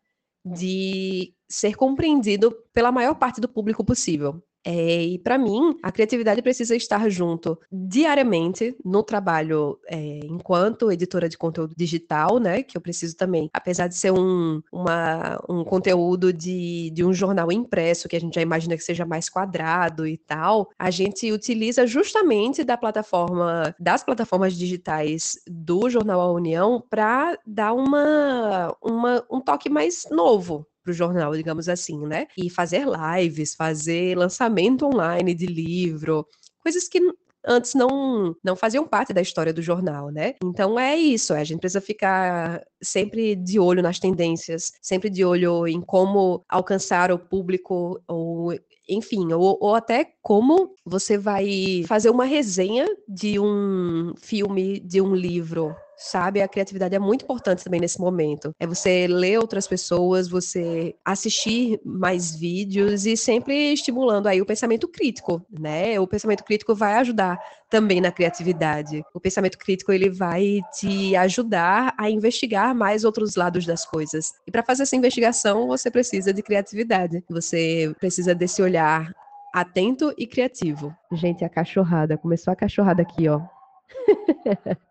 de 0.44 1.34
ser 1.48 1.76
compreendido 1.76 2.52
pela 2.72 2.92
maior 2.92 3.14
parte 3.14 3.40
do 3.40 3.48
público 3.48 3.84
possível. 3.84 4.42
É, 4.64 5.02
e 5.02 5.18
para 5.18 5.38
mim, 5.38 5.76
a 5.82 5.90
criatividade 5.90 6.42
precisa 6.42 6.76
estar 6.76 7.08
junto 7.08 7.58
diariamente 7.72 8.76
no 8.84 9.02
trabalho 9.02 9.78
é, 9.88 10.20
enquanto 10.24 10.92
editora 10.92 11.28
de 11.28 11.38
conteúdo 11.38 11.74
digital, 11.76 12.38
né? 12.38 12.62
Que 12.62 12.76
eu 12.76 12.80
preciso 12.80 13.16
também, 13.16 13.48
apesar 13.52 13.88
de 13.88 13.96
ser 13.96 14.12
um, 14.12 14.60
uma, 14.72 15.42
um 15.48 15.64
conteúdo 15.64 16.32
de, 16.32 16.90
de 16.90 17.04
um 17.04 17.12
jornal 17.12 17.50
impresso, 17.50 18.08
que 18.08 18.16
a 18.16 18.20
gente 18.20 18.34
já 18.34 18.42
imagina 18.42 18.76
que 18.76 18.82
seja 18.82 19.06
mais 19.06 19.28
quadrado 19.28 20.06
e 20.06 20.18
tal, 20.18 20.70
a 20.78 20.90
gente 20.90 21.32
utiliza 21.32 21.86
justamente 21.86 22.62
da 22.62 22.76
plataforma, 22.76 23.74
das 23.78 24.04
plataformas 24.04 24.54
digitais 24.54 25.40
do 25.48 25.88
Jornal 25.88 26.20
A 26.20 26.32
União 26.32 26.82
para 26.90 27.38
dar 27.46 27.72
uma, 27.72 28.76
uma, 28.82 29.24
um 29.30 29.40
toque 29.40 29.70
mais 29.70 30.06
novo 30.10 30.66
para 30.88 30.92
o 30.92 30.94
jornal, 30.94 31.36
digamos 31.36 31.68
assim, 31.68 32.06
né? 32.06 32.26
E 32.36 32.48
fazer 32.48 32.86
lives, 32.86 33.54
fazer 33.54 34.16
lançamento 34.16 34.86
online 34.86 35.34
de 35.34 35.46
livro, 35.46 36.26
coisas 36.62 36.88
que 36.88 36.98
antes 37.46 37.74
não, 37.74 38.34
não 38.42 38.56
faziam 38.56 38.86
parte 38.86 39.12
da 39.12 39.20
história 39.20 39.52
do 39.52 39.62
jornal, 39.62 40.10
né? 40.10 40.34
Então 40.42 40.78
é 40.78 40.96
isso, 40.96 41.34
a 41.34 41.44
gente 41.44 41.60
precisa 41.60 41.80
ficar 41.80 42.62
sempre 42.82 43.36
de 43.36 43.60
olho 43.60 43.82
nas 43.82 43.98
tendências, 43.98 44.72
sempre 44.80 45.10
de 45.10 45.24
olho 45.24 45.66
em 45.66 45.80
como 45.80 46.42
alcançar 46.48 47.12
o 47.12 47.18
público, 47.18 48.00
ou 48.08 48.54
enfim, 48.88 49.32
ou, 49.34 49.58
ou 49.60 49.74
até 49.74 50.12
como 50.22 50.74
você 50.84 51.18
vai 51.18 51.84
fazer 51.86 52.08
uma 52.08 52.24
resenha 52.24 52.86
de 53.06 53.38
um 53.38 54.14
filme, 54.16 54.80
de 54.80 55.00
um 55.02 55.14
livro, 55.14 55.74
sabe? 55.98 56.40
A 56.40 56.48
criatividade 56.48 56.94
é 56.94 56.98
muito 56.98 57.24
importante 57.24 57.64
também 57.64 57.80
nesse 57.80 58.00
momento. 58.00 58.54
É 58.58 58.66
você 58.66 59.06
ler 59.08 59.38
outras 59.38 59.66
pessoas, 59.66 60.28
você 60.28 60.94
assistir 61.04 61.80
mais 61.84 62.34
vídeos 62.34 63.04
e 63.04 63.16
sempre 63.16 63.72
estimulando 63.72 64.28
aí 64.28 64.40
o 64.40 64.46
pensamento 64.46 64.86
crítico, 64.86 65.44
né? 65.50 65.98
O 65.98 66.06
pensamento 66.06 66.44
crítico 66.44 66.74
vai 66.74 66.94
ajudar 66.94 67.38
também 67.68 68.00
na 68.00 68.12
criatividade. 68.12 69.02
O 69.12 69.20
pensamento 69.20 69.58
crítico 69.58 69.92
ele 69.92 70.08
vai 70.08 70.60
te 70.72 71.16
ajudar 71.16 71.94
a 71.98 72.08
investigar 72.08 72.74
mais 72.74 73.04
outros 73.04 73.34
lados 73.34 73.66
das 73.66 73.84
coisas. 73.84 74.32
E 74.46 74.50
para 74.50 74.62
fazer 74.62 74.84
essa 74.84 74.96
investigação, 74.96 75.66
você 75.66 75.90
precisa 75.90 76.32
de 76.32 76.42
criatividade. 76.42 77.24
Você 77.28 77.92
precisa 77.98 78.34
desse 78.34 78.62
olhar 78.62 79.12
atento 79.52 80.14
e 80.16 80.26
criativo. 80.26 80.94
Gente, 81.12 81.44
a 81.44 81.48
cachorrada, 81.48 82.16
começou 82.16 82.52
a 82.52 82.56
cachorrada 82.56 83.02
aqui, 83.02 83.28
ó. 83.28 83.40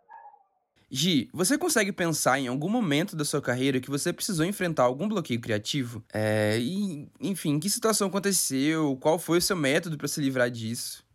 Gi, 0.90 1.30
você 1.34 1.58
consegue 1.58 1.92
pensar 1.92 2.40
em 2.40 2.48
algum 2.48 2.70
momento 2.70 3.16
da 3.16 3.26
sua 3.26 3.42
carreira 3.42 3.80
que 3.82 3.90
você 3.90 4.14
precisou 4.14 4.46
enfrentar 4.46 4.84
algum 4.84 5.08
bloqueio 5.08 5.42
criativo? 5.42 6.02
É, 6.14 6.58
e, 6.60 7.08
enfim, 7.20 7.60
que 7.60 7.70
situação 7.70 8.08
aconteceu? 8.08 8.98
Qual 9.02 9.20
foi 9.20 9.40
o 9.40 9.42
seu 9.42 9.56
método 9.56 9.98
para 9.98 10.08
se 10.08 10.22
livrar 10.22 10.50
disso? 10.50 11.06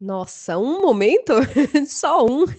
Nossa, 0.00 0.56
um 0.56 0.80
momento? 0.80 1.32
Só 1.86 2.24
um. 2.24 2.44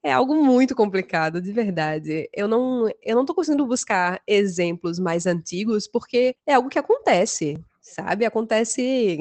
É 0.00 0.12
algo 0.12 0.32
muito 0.36 0.76
complicado, 0.76 1.40
de 1.40 1.52
verdade. 1.52 2.30
Eu 2.32 2.46
não, 2.46 2.88
eu 3.02 3.16
não 3.16 3.24
tô 3.24 3.34
conseguindo 3.34 3.66
buscar 3.66 4.22
exemplos 4.28 4.96
mais 4.98 5.26
antigos 5.26 5.88
porque 5.88 6.36
é 6.46 6.54
algo 6.54 6.68
que 6.68 6.78
acontece, 6.78 7.58
sabe? 7.82 8.24
Acontece 8.24 9.20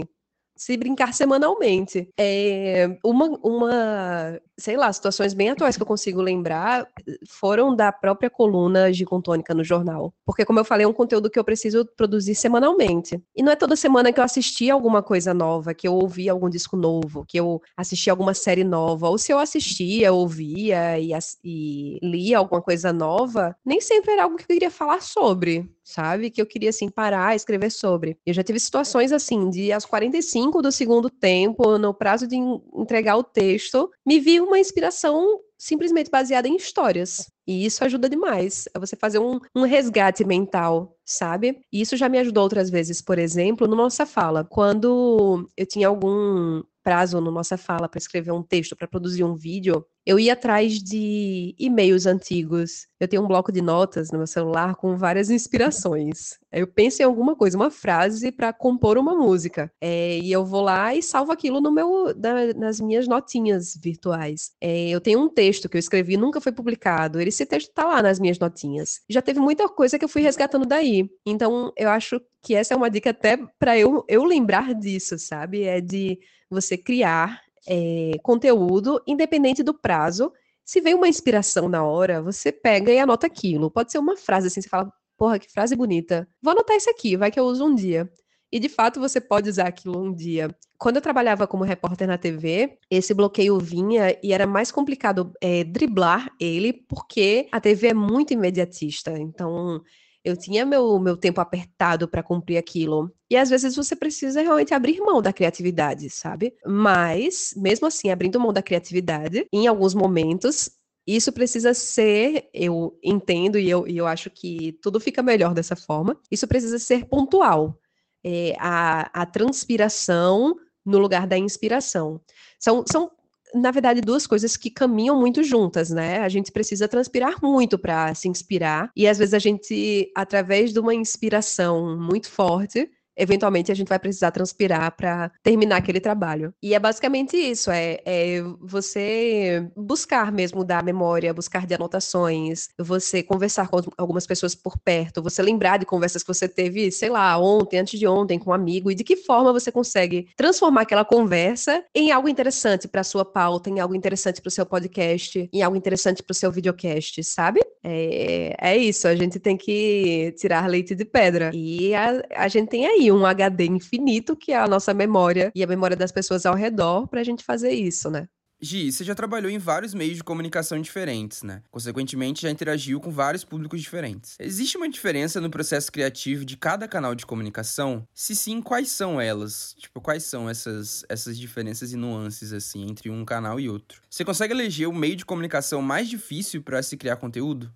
se 0.55 0.77
brincar 0.77 1.15
semanalmente. 1.15 2.07
É, 2.15 2.87
uma, 3.03 3.25
uma, 3.43 4.39
sei 4.59 4.75
lá, 4.75 4.91
situações 4.91 5.33
bem 5.33 5.49
atuais 5.49 5.77
que 5.77 5.83
eu 5.83 5.87
consigo 5.87 6.21
lembrar 6.21 6.87
foram 7.29 7.75
da 7.75 7.91
própria 7.91 8.29
coluna 8.29 8.91
gicotônica 8.91 9.53
no 9.53 9.63
jornal. 9.63 10.13
Porque, 10.25 10.43
como 10.43 10.59
eu 10.59 10.65
falei, 10.65 10.85
é 10.85 10.87
um 10.87 10.93
conteúdo 10.93 11.29
que 11.29 11.37
eu 11.37 11.43
preciso 11.43 11.85
produzir 11.95 12.35
semanalmente. 12.35 13.21
E 13.35 13.43
não 13.43 13.51
é 13.51 13.55
toda 13.55 13.75
semana 13.75 14.11
que 14.11 14.19
eu 14.19 14.23
assisti 14.23 14.69
alguma 14.69 15.03
coisa 15.03 15.33
nova, 15.33 15.73
que 15.73 15.87
eu 15.87 15.93
ouvi 15.93 16.27
algum 16.27 16.49
disco 16.49 16.75
novo, 16.75 17.25
que 17.27 17.39
eu 17.39 17.61
assisti 17.75 18.09
alguma 18.09 18.33
série 18.33 18.63
nova, 18.63 19.09
ou 19.09 19.17
se 19.17 19.31
eu 19.31 19.39
assistia, 19.39 20.11
ouvia 20.11 20.99
e, 20.99 21.11
e 21.43 21.99
lia 22.01 22.37
alguma 22.39 22.61
coisa 22.61 22.91
nova, 22.91 23.55
nem 23.65 23.79
sempre 23.79 24.13
era 24.13 24.23
algo 24.23 24.37
que 24.37 24.43
eu 24.43 24.47
queria 24.47 24.71
falar 24.71 25.01
sobre 25.01 25.69
sabe? 25.87 26.29
Que 26.29 26.41
eu 26.41 26.45
queria, 26.45 26.69
assim, 26.69 26.89
parar, 26.89 27.35
escrever 27.35 27.71
sobre. 27.71 28.17
Eu 28.25 28.33
já 28.33 28.43
tive 28.43 28.59
situações, 28.59 29.11
assim, 29.11 29.49
de 29.49 29.71
aos 29.71 29.85
45 29.85 30.61
do 30.61 30.71
segundo 30.71 31.09
tempo, 31.09 31.77
no 31.77 31.93
prazo 31.93 32.27
de 32.27 32.35
entregar 32.75 33.15
o 33.15 33.23
texto, 33.23 33.89
me 34.05 34.19
vi 34.19 34.41
uma 34.47 34.59
inspiração 34.59 35.39
simplesmente 35.57 36.09
baseada 36.09 36.47
em 36.47 36.55
histórias. 36.55 37.29
E 37.45 37.65
isso 37.65 37.83
ajuda 37.83 38.09
demais. 38.09 38.67
É 38.73 38.79
você 38.79 38.95
fazer 38.95 39.19
um, 39.19 39.39
um 39.55 39.63
resgate 39.63 40.25
mental, 40.25 40.97
sabe? 41.05 41.61
E 41.71 41.81
isso 41.81 41.95
já 41.95 42.09
me 42.09 42.19
ajudou 42.19 42.43
outras 42.43 42.69
vezes, 42.69 43.01
por 43.01 43.17
exemplo, 43.17 43.67
no 43.67 43.75
Nossa 43.75 44.05
Fala. 44.05 44.43
Quando 44.43 45.49
eu 45.55 45.65
tinha 45.65 45.87
algum 45.87 46.61
prazo 46.83 47.19
no 47.19 47.31
Nossa 47.31 47.57
Fala 47.57 47.87
para 47.87 47.97
escrever 47.97 48.31
um 48.31 48.43
texto, 48.43 48.75
para 48.75 48.87
produzir 48.87 49.23
um 49.23 49.35
vídeo, 49.35 49.85
eu 50.07 50.17
ia 50.17 50.31
atrás 50.31 50.81
de 50.81 51.53
e-mails 51.59 52.05
antigos. 52.05 52.87
Eu 52.97 53.09
tenho 53.09 53.21
um 53.21 53.27
bloco 53.27 53.51
de 53.51 53.61
notas 53.61 54.09
no 54.09 54.19
meu 54.19 54.25
celular 54.25 54.73
com 54.75 54.95
várias 54.95 55.29
inspirações. 55.29 56.39
Eu 56.49 56.65
penso 56.65 57.01
em 57.01 57.05
alguma 57.05 57.35
coisa, 57.35 57.57
uma 57.57 57.69
frase 57.69 58.31
para 58.31 58.53
compor 58.53 58.97
uma 58.97 59.13
música. 59.13 59.69
É, 59.81 60.17
e 60.19 60.31
eu 60.31 60.45
vou 60.45 60.61
lá 60.61 60.95
e 60.95 61.03
salvo 61.03 61.33
aquilo 61.33 61.59
no 61.59 61.73
meu, 61.73 62.13
da, 62.13 62.53
nas 62.53 62.79
minhas 62.79 63.05
notinhas 63.05 63.77
virtuais. 63.83 64.51
É, 64.61 64.87
eu 64.87 65.01
tenho 65.01 65.19
um 65.19 65.27
texto 65.27 65.67
que 65.67 65.75
eu 65.75 65.79
escrevi, 65.79 66.15
nunca 66.15 66.39
foi 66.39 66.53
publicado. 66.53 67.19
Esse 67.19 67.45
texto 67.45 67.67
está 67.67 67.83
lá 67.83 68.01
nas 68.01 68.17
minhas 68.17 68.39
notinhas. 68.39 69.01
Já 69.09 69.21
teve 69.21 69.41
muita 69.41 69.67
coisa 69.67 69.99
que 69.99 70.05
eu 70.05 70.09
fui 70.09 70.21
resgatando 70.21 70.65
daí. 70.65 71.09
Então, 71.25 71.73
eu 71.75 71.89
acho 71.89 72.21
que 72.41 72.55
essa 72.55 72.73
é 72.73 72.77
uma 72.77 72.89
dica 72.89 73.09
até 73.09 73.37
para 73.59 73.77
eu, 73.77 74.05
eu 74.07 74.23
lembrar 74.23 74.73
disso, 74.73 75.19
sabe? 75.19 75.63
É 75.63 75.81
de 75.81 76.17
você 76.49 76.77
criar 76.77 77.41
é, 77.67 78.11
conteúdo, 78.23 79.01
independente 79.05 79.61
do 79.61 79.73
prazo. 79.73 80.31
Se 80.65 80.81
vem 80.81 80.93
uma 80.93 81.07
inspiração 81.07 81.69
na 81.69 81.83
hora, 81.83 82.21
você 82.21 82.51
pega 82.51 82.91
e 82.91 82.99
anota 82.99 83.27
aquilo. 83.27 83.71
Pode 83.71 83.91
ser 83.91 83.99
uma 83.99 84.17
frase 84.17 84.47
assim, 84.47 84.61
você 84.61 84.69
fala, 84.69 84.91
porra, 85.17 85.39
que 85.39 85.51
frase 85.51 85.75
bonita. 85.75 86.27
Vou 86.41 86.51
anotar 86.51 86.75
isso 86.75 86.89
aqui, 86.89 87.17
vai 87.17 87.31
que 87.31 87.39
eu 87.39 87.45
uso 87.45 87.65
um 87.65 87.75
dia. 87.75 88.09
E 88.51 88.59
de 88.59 88.69
fato 88.69 88.99
você 88.99 89.19
pode 89.19 89.49
usar 89.49 89.67
aquilo 89.67 90.01
um 90.01 90.13
dia. 90.13 90.49
Quando 90.77 90.97
eu 90.97 91.01
trabalhava 91.01 91.47
como 91.47 91.63
repórter 91.63 92.07
na 92.07 92.17
TV, 92.17 92.77
esse 92.89 93.13
bloqueio 93.13 93.59
vinha 93.59 94.17
e 94.23 94.31
era 94.31 94.47
mais 94.47 94.71
complicado 94.71 95.33
é, 95.41 95.63
driblar 95.63 96.31
ele, 96.39 96.71
porque 96.71 97.47
a 97.51 97.59
TV 97.59 97.87
é 97.87 97.93
muito 97.93 98.33
imediatista. 98.33 99.11
Então, 99.17 99.81
eu 100.27 100.35
tinha 100.35 100.65
meu, 100.65 100.99
meu 100.99 101.15
tempo 101.15 101.39
apertado 101.39 102.05
para 102.05 102.21
cumprir 102.21 102.57
aquilo. 102.57 103.09
E 103.29 103.37
às 103.37 103.49
vezes 103.49 103.77
você 103.77 103.95
precisa 103.95 104.41
realmente 104.41 104.73
abrir 104.73 104.99
mão 104.99 105.21
da 105.21 105.31
criatividade, 105.31 106.09
sabe? 106.09 106.53
Mas, 106.65 107.53
mesmo 107.55 107.87
assim, 107.87 108.09
abrindo 108.09 108.39
mão 108.39 108.51
da 108.51 108.61
criatividade, 108.61 109.47
em 109.53 109.67
alguns 109.67 109.93
momentos, 109.93 110.69
isso 111.07 111.31
precisa 111.31 111.73
ser, 111.73 112.49
eu 112.53 112.99
entendo 113.01 113.57
e 113.57 113.69
eu, 113.69 113.87
e 113.87 113.95
eu 113.95 114.05
acho 114.05 114.29
que 114.29 114.77
tudo 114.81 114.99
fica 114.99 115.23
melhor 115.23 115.53
dessa 115.53 115.77
forma, 115.77 116.19
isso 116.29 116.45
precisa 116.45 116.77
ser 116.77 117.05
pontual. 117.05 117.79
É, 118.21 118.53
a, 118.59 119.21
a 119.21 119.25
transpiração 119.25 120.57
no 120.85 120.97
lugar 120.97 121.25
da 121.25 121.37
inspiração. 121.37 122.19
São, 122.59 122.83
são 122.85 123.11
na 123.57 123.71
verdade, 123.71 124.01
duas 124.01 124.27
coisas 124.27 124.55
que 124.55 124.69
caminham 124.69 125.19
muito 125.19 125.43
juntas, 125.43 125.89
né? 125.89 126.19
A 126.19 126.29
gente 126.29 126.51
precisa 126.51 126.87
transpirar 126.87 127.35
muito 127.41 127.77
para 127.77 128.13
se 128.15 128.27
inspirar, 128.27 128.91
e 128.95 129.07
às 129.07 129.17
vezes 129.17 129.33
a 129.33 129.39
gente, 129.39 130.11
através 130.15 130.71
de 130.71 130.79
uma 130.79 130.93
inspiração 130.93 131.97
muito 131.99 132.29
forte, 132.29 132.89
eventualmente 133.17 133.71
a 133.71 133.75
gente 133.75 133.87
vai 133.89 133.99
precisar 133.99 134.31
transpirar 134.31 134.95
para 134.95 135.31
terminar 135.43 135.77
aquele 135.77 135.99
trabalho. 135.99 136.53
E 136.61 136.73
é 136.73 136.79
basicamente 136.79 137.35
isso: 137.35 137.71
é, 137.71 137.99
é, 138.05 138.41
você 138.61 139.67
buscar 139.75 140.31
mesmo 140.31 140.63
da 140.63 140.81
memória, 140.81 141.33
buscar 141.33 141.65
de 141.65 141.73
anotações, 141.73 142.69
você 142.77 143.23
conversar 143.23 143.67
com 143.67 143.81
algumas 143.97 144.27
pessoas 144.27 144.53
por 144.53 144.77
perto, 144.77 145.21
você 145.21 145.41
lembrar 145.41 145.77
de 145.77 145.85
conversas 145.85 146.23
que 146.23 146.27
você 146.27 146.47
teve, 146.47 146.91
sei 146.91 147.09
lá, 147.09 147.37
ontem, 147.37 147.79
antes 147.79 147.99
de 147.99 148.07
ontem, 148.07 148.37
com 148.37 148.51
um 148.51 148.53
amigo, 148.53 148.91
e 148.91 148.95
de 148.95 149.03
que 149.03 149.15
forma 149.15 149.51
você 149.51 149.71
consegue 149.71 150.29
transformar 150.35 150.81
aquela 150.81 151.05
conversa 151.05 151.83
em 151.95 152.11
algo 152.11 152.29
interessante 152.29 152.87
para 152.87 153.03
sua 153.03 153.25
pauta, 153.25 153.69
em 153.69 153.79
algo 153.79 153.95
interessante 153.95 154.41
para 154.41 154.49
o 154.49 154.51
seu 154.51 154.65
podcast, 154.65 155.49
em 155.51 155.61
algo 155.61 155.75
interessante 155.75 156.21
para 156.21 156.31
o 156.31 156.35
seu 156.35 156.51
videocast, 156.51 157.23
sabe? 157.23 157.61
É, 157.83 158.55
é 158.59 158.77
isso, 158.77 159.07
a 159.07 159.15
gente 159.15 159.39
tem 159.39 159.55
que 159.55 160.33
tirar 160.37 160.67
leite 160.67 160.93
de 160.93 161.05
pedra. 161.05 161.51
E 161.53 161.95
a, 161.95 162.21
a 162.35 162.47
gente 162.47 162.69
tem 162.69 162.85
aí 162.85 163.06
um 163.11 163.25
HD 163.25 163.65
infinito, 163.65 164.35
que 164.35 164.51
é 164.51 164.57
a 164.57 164.67
nossa 164.67 164.93
memória 164.93 165.51
e 165.55 165.63
a 165.63 165.67
memória 165.67 165.95
das 165.95 166.11
pessoas 166.11 166.45
ao 166.45 166.55
redor, 166.55 167.07
para 167.07 167.21
a 167.21 167.23
gente 167.23 167.43
fazer 167.43 167.71
isso, 167.71 168.09
né? 168.09 168.27
Gi, 168.59 168.91
você 168.91 169.03
já 169.03 169.13
trabalhou 169.13 169.51
em 169.51 169.59
vários 169.59 169.93
meios 169.93 170.17
de 170.17 170.23
comunicação 170.23 170.81
diferentes, 170.81 171.43
né? 171.43 171.61
Consequentemente, 171.69 172.41
já 172.41 172.49
interagiu 172.49 172.99
com 172.99 173.11
vários 173.11 173.43
públicos 173.43 173.79
diferentes. 173.79 174.35
Existe 174.39 174.77
uma 174.77 174.89
diferença 174.89 175.39
no 175.39 175.49
processo 175.49 175.91
criativo 175.91 176.43
de 176.43 176.57
cada 176.57 176.87
canal 176.87 177.13
de 177.13 177.23
comunicação? 177.23 178.07
Se 178.15 178.35
sim, 178.35 178.59
quais 178.59 178.89
são 178.89 179.21
elas? 179.21 179.75
Tipo, 179.77 180.01
quais 180.01 180.23
são 180.23 180.49
essas, 180.49 181.05
essas 181.07 181.37
diferenças 181.37 181.93
e 181.93 181.95
nuances, 181.95 182.51
assim, 182.51 182.89
entre 182.89 183.11
um 183.11 183.23
canal 183.23 183.59
e 183.59 183.69
outro? 183.69 184.01
Você 184.09 184.25
consegue 184.25 184.53
eleger 184.53 184.89
o 184.89 184.93
meio 184.93 185.15
de 185.15 185.25
comunicação 185.25 185.79
mais 185.79 186.09
difícil 186.09 186.63
para 186.63 186.81
se 186.81 186.97
criar 186.97 187.17
conteúdo? 187.17 187.71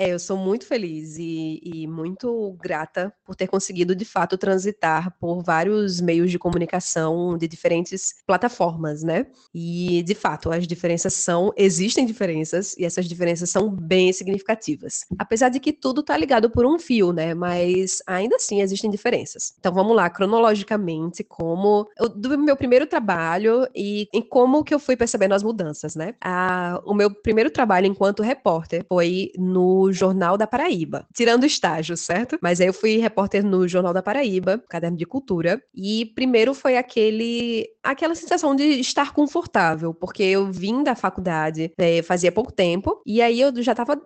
É, 0.00 0.14
eu 0.14 0.18
sou 0.18 0.38
muito 0.38 0.64
feliz 0.64 1.18
e, 1.18 1.60
e, 1.62 1.86
muito 1.86 2.56
grata 2.58 3.12
por 3.22 3.36
ter 3.36 3.46
conseguido, 3.46 3.94
de 3.94 4.06
fato, 4.06 4.38
transitar 4.38 5.14
por 5.20 5.42
vários 5.42 6.00
meios 6.00 6.30
de 6.30 6.38
comunicação 6.38 7.36
de 7.36 7.46
diferentes 7.46 8.14
plataformas, 8.26 9.02
né? 9.02 9.26
E, 9.54 10.02
de 10.04 10.14
fato, 10.14 10.50
as 10.50 10.66
diferenças 10.66 11.12
são, 11.12 11.52
existem 11.54 12.06
diferenças, 12.06 12.74
e 12.78 12.86
essas 12.86 13.04
diferenças 13.04 13.50
são 13.50 13.68
bem 13.68 14.10
significativas. 14.10 15.04
Apesar 15.18 15.50
de 15.50 15.60
que 15.60 15.70
tudo 15.70 16.02
tá 16.02 16.16
ligado 16.16 16.48
por 16.48 16.64
um 16.64 16.78
fio, 16.78 17.12
né? 17.12 17.34
Mas 17.34 17.98
ainda 18.06 18.36
assim 18.36 18.62
existem 18.62 18.90
diferenças. 18.90 19.52
Então 19.58 19.70
vamos 19.70 19.94
lá, 19.94 20.08
cronologicamente, 20.08 21.22
como 21.22 21.86
do 22.16 22.38
meu 22.38 22.56
primeiro 22.56 22.86
trabalho 22.86 23.68
e 23.76 24.08
em 24.14 24.22
como 24.22 24.64
que 24.64 24.72
eu 24.72 24.78
fui 24.78 24.96
percebendo 24.96 25.34
as 25.34 25.42
mudanças, 25.42 25.94
né? 25.94 26.14
A, 26.24 26.80
o 26.86 26.94
meu 26.94 27.10
primeiro 27.10 27.50
trabalho 27.50 27.86
enquanto 27.86 28.22
repórter 28.22 28.82
foi 28.88 29.30
no 29.36 29.89
Jornal 29.92 30.36
da 30.36 30.46
Paraíba, 30.46 31.06
tirando 31.14 31.44
estágio, 31.44 31.96
certo? 31.96 32.38
Mas 32.40 32.60
aí 32.60 32.66
eu 32.66 32.74
fui 32.74 32.98
repórter 32.98 33.44
no 33.44 33.66
Jornal 33.66 33.92
da 33.92 34.02
Paraíba, 34.02 34.62
caderno 34.68 34.96
de 34.96 35.06
cultura, 35.06 35.62
e 35.74 36.06
primeiro 36.14 36.54
foi 36.54 36.76
aquele 36.76 37.68
aquela 37.82 38.14
sensação 38.14 38.54
de 38.54 38.62
estar 38.80 39.12
confortável, 39.12 39.94
porque 39.94 40.22
eu 40.22 40.50
vim 40.52 40.82
da 40.82 40.94
faculdade 40.94 41.72
é, 41.78 42.02
fazia 42.02 42.30
pouco 42.30 42.52
tempo, 42.52 43.00
e 43.06 43.22
aí 43.22 43.40
eu 43.40 43.50
já 43.62 43.72
estava 43.72 44.00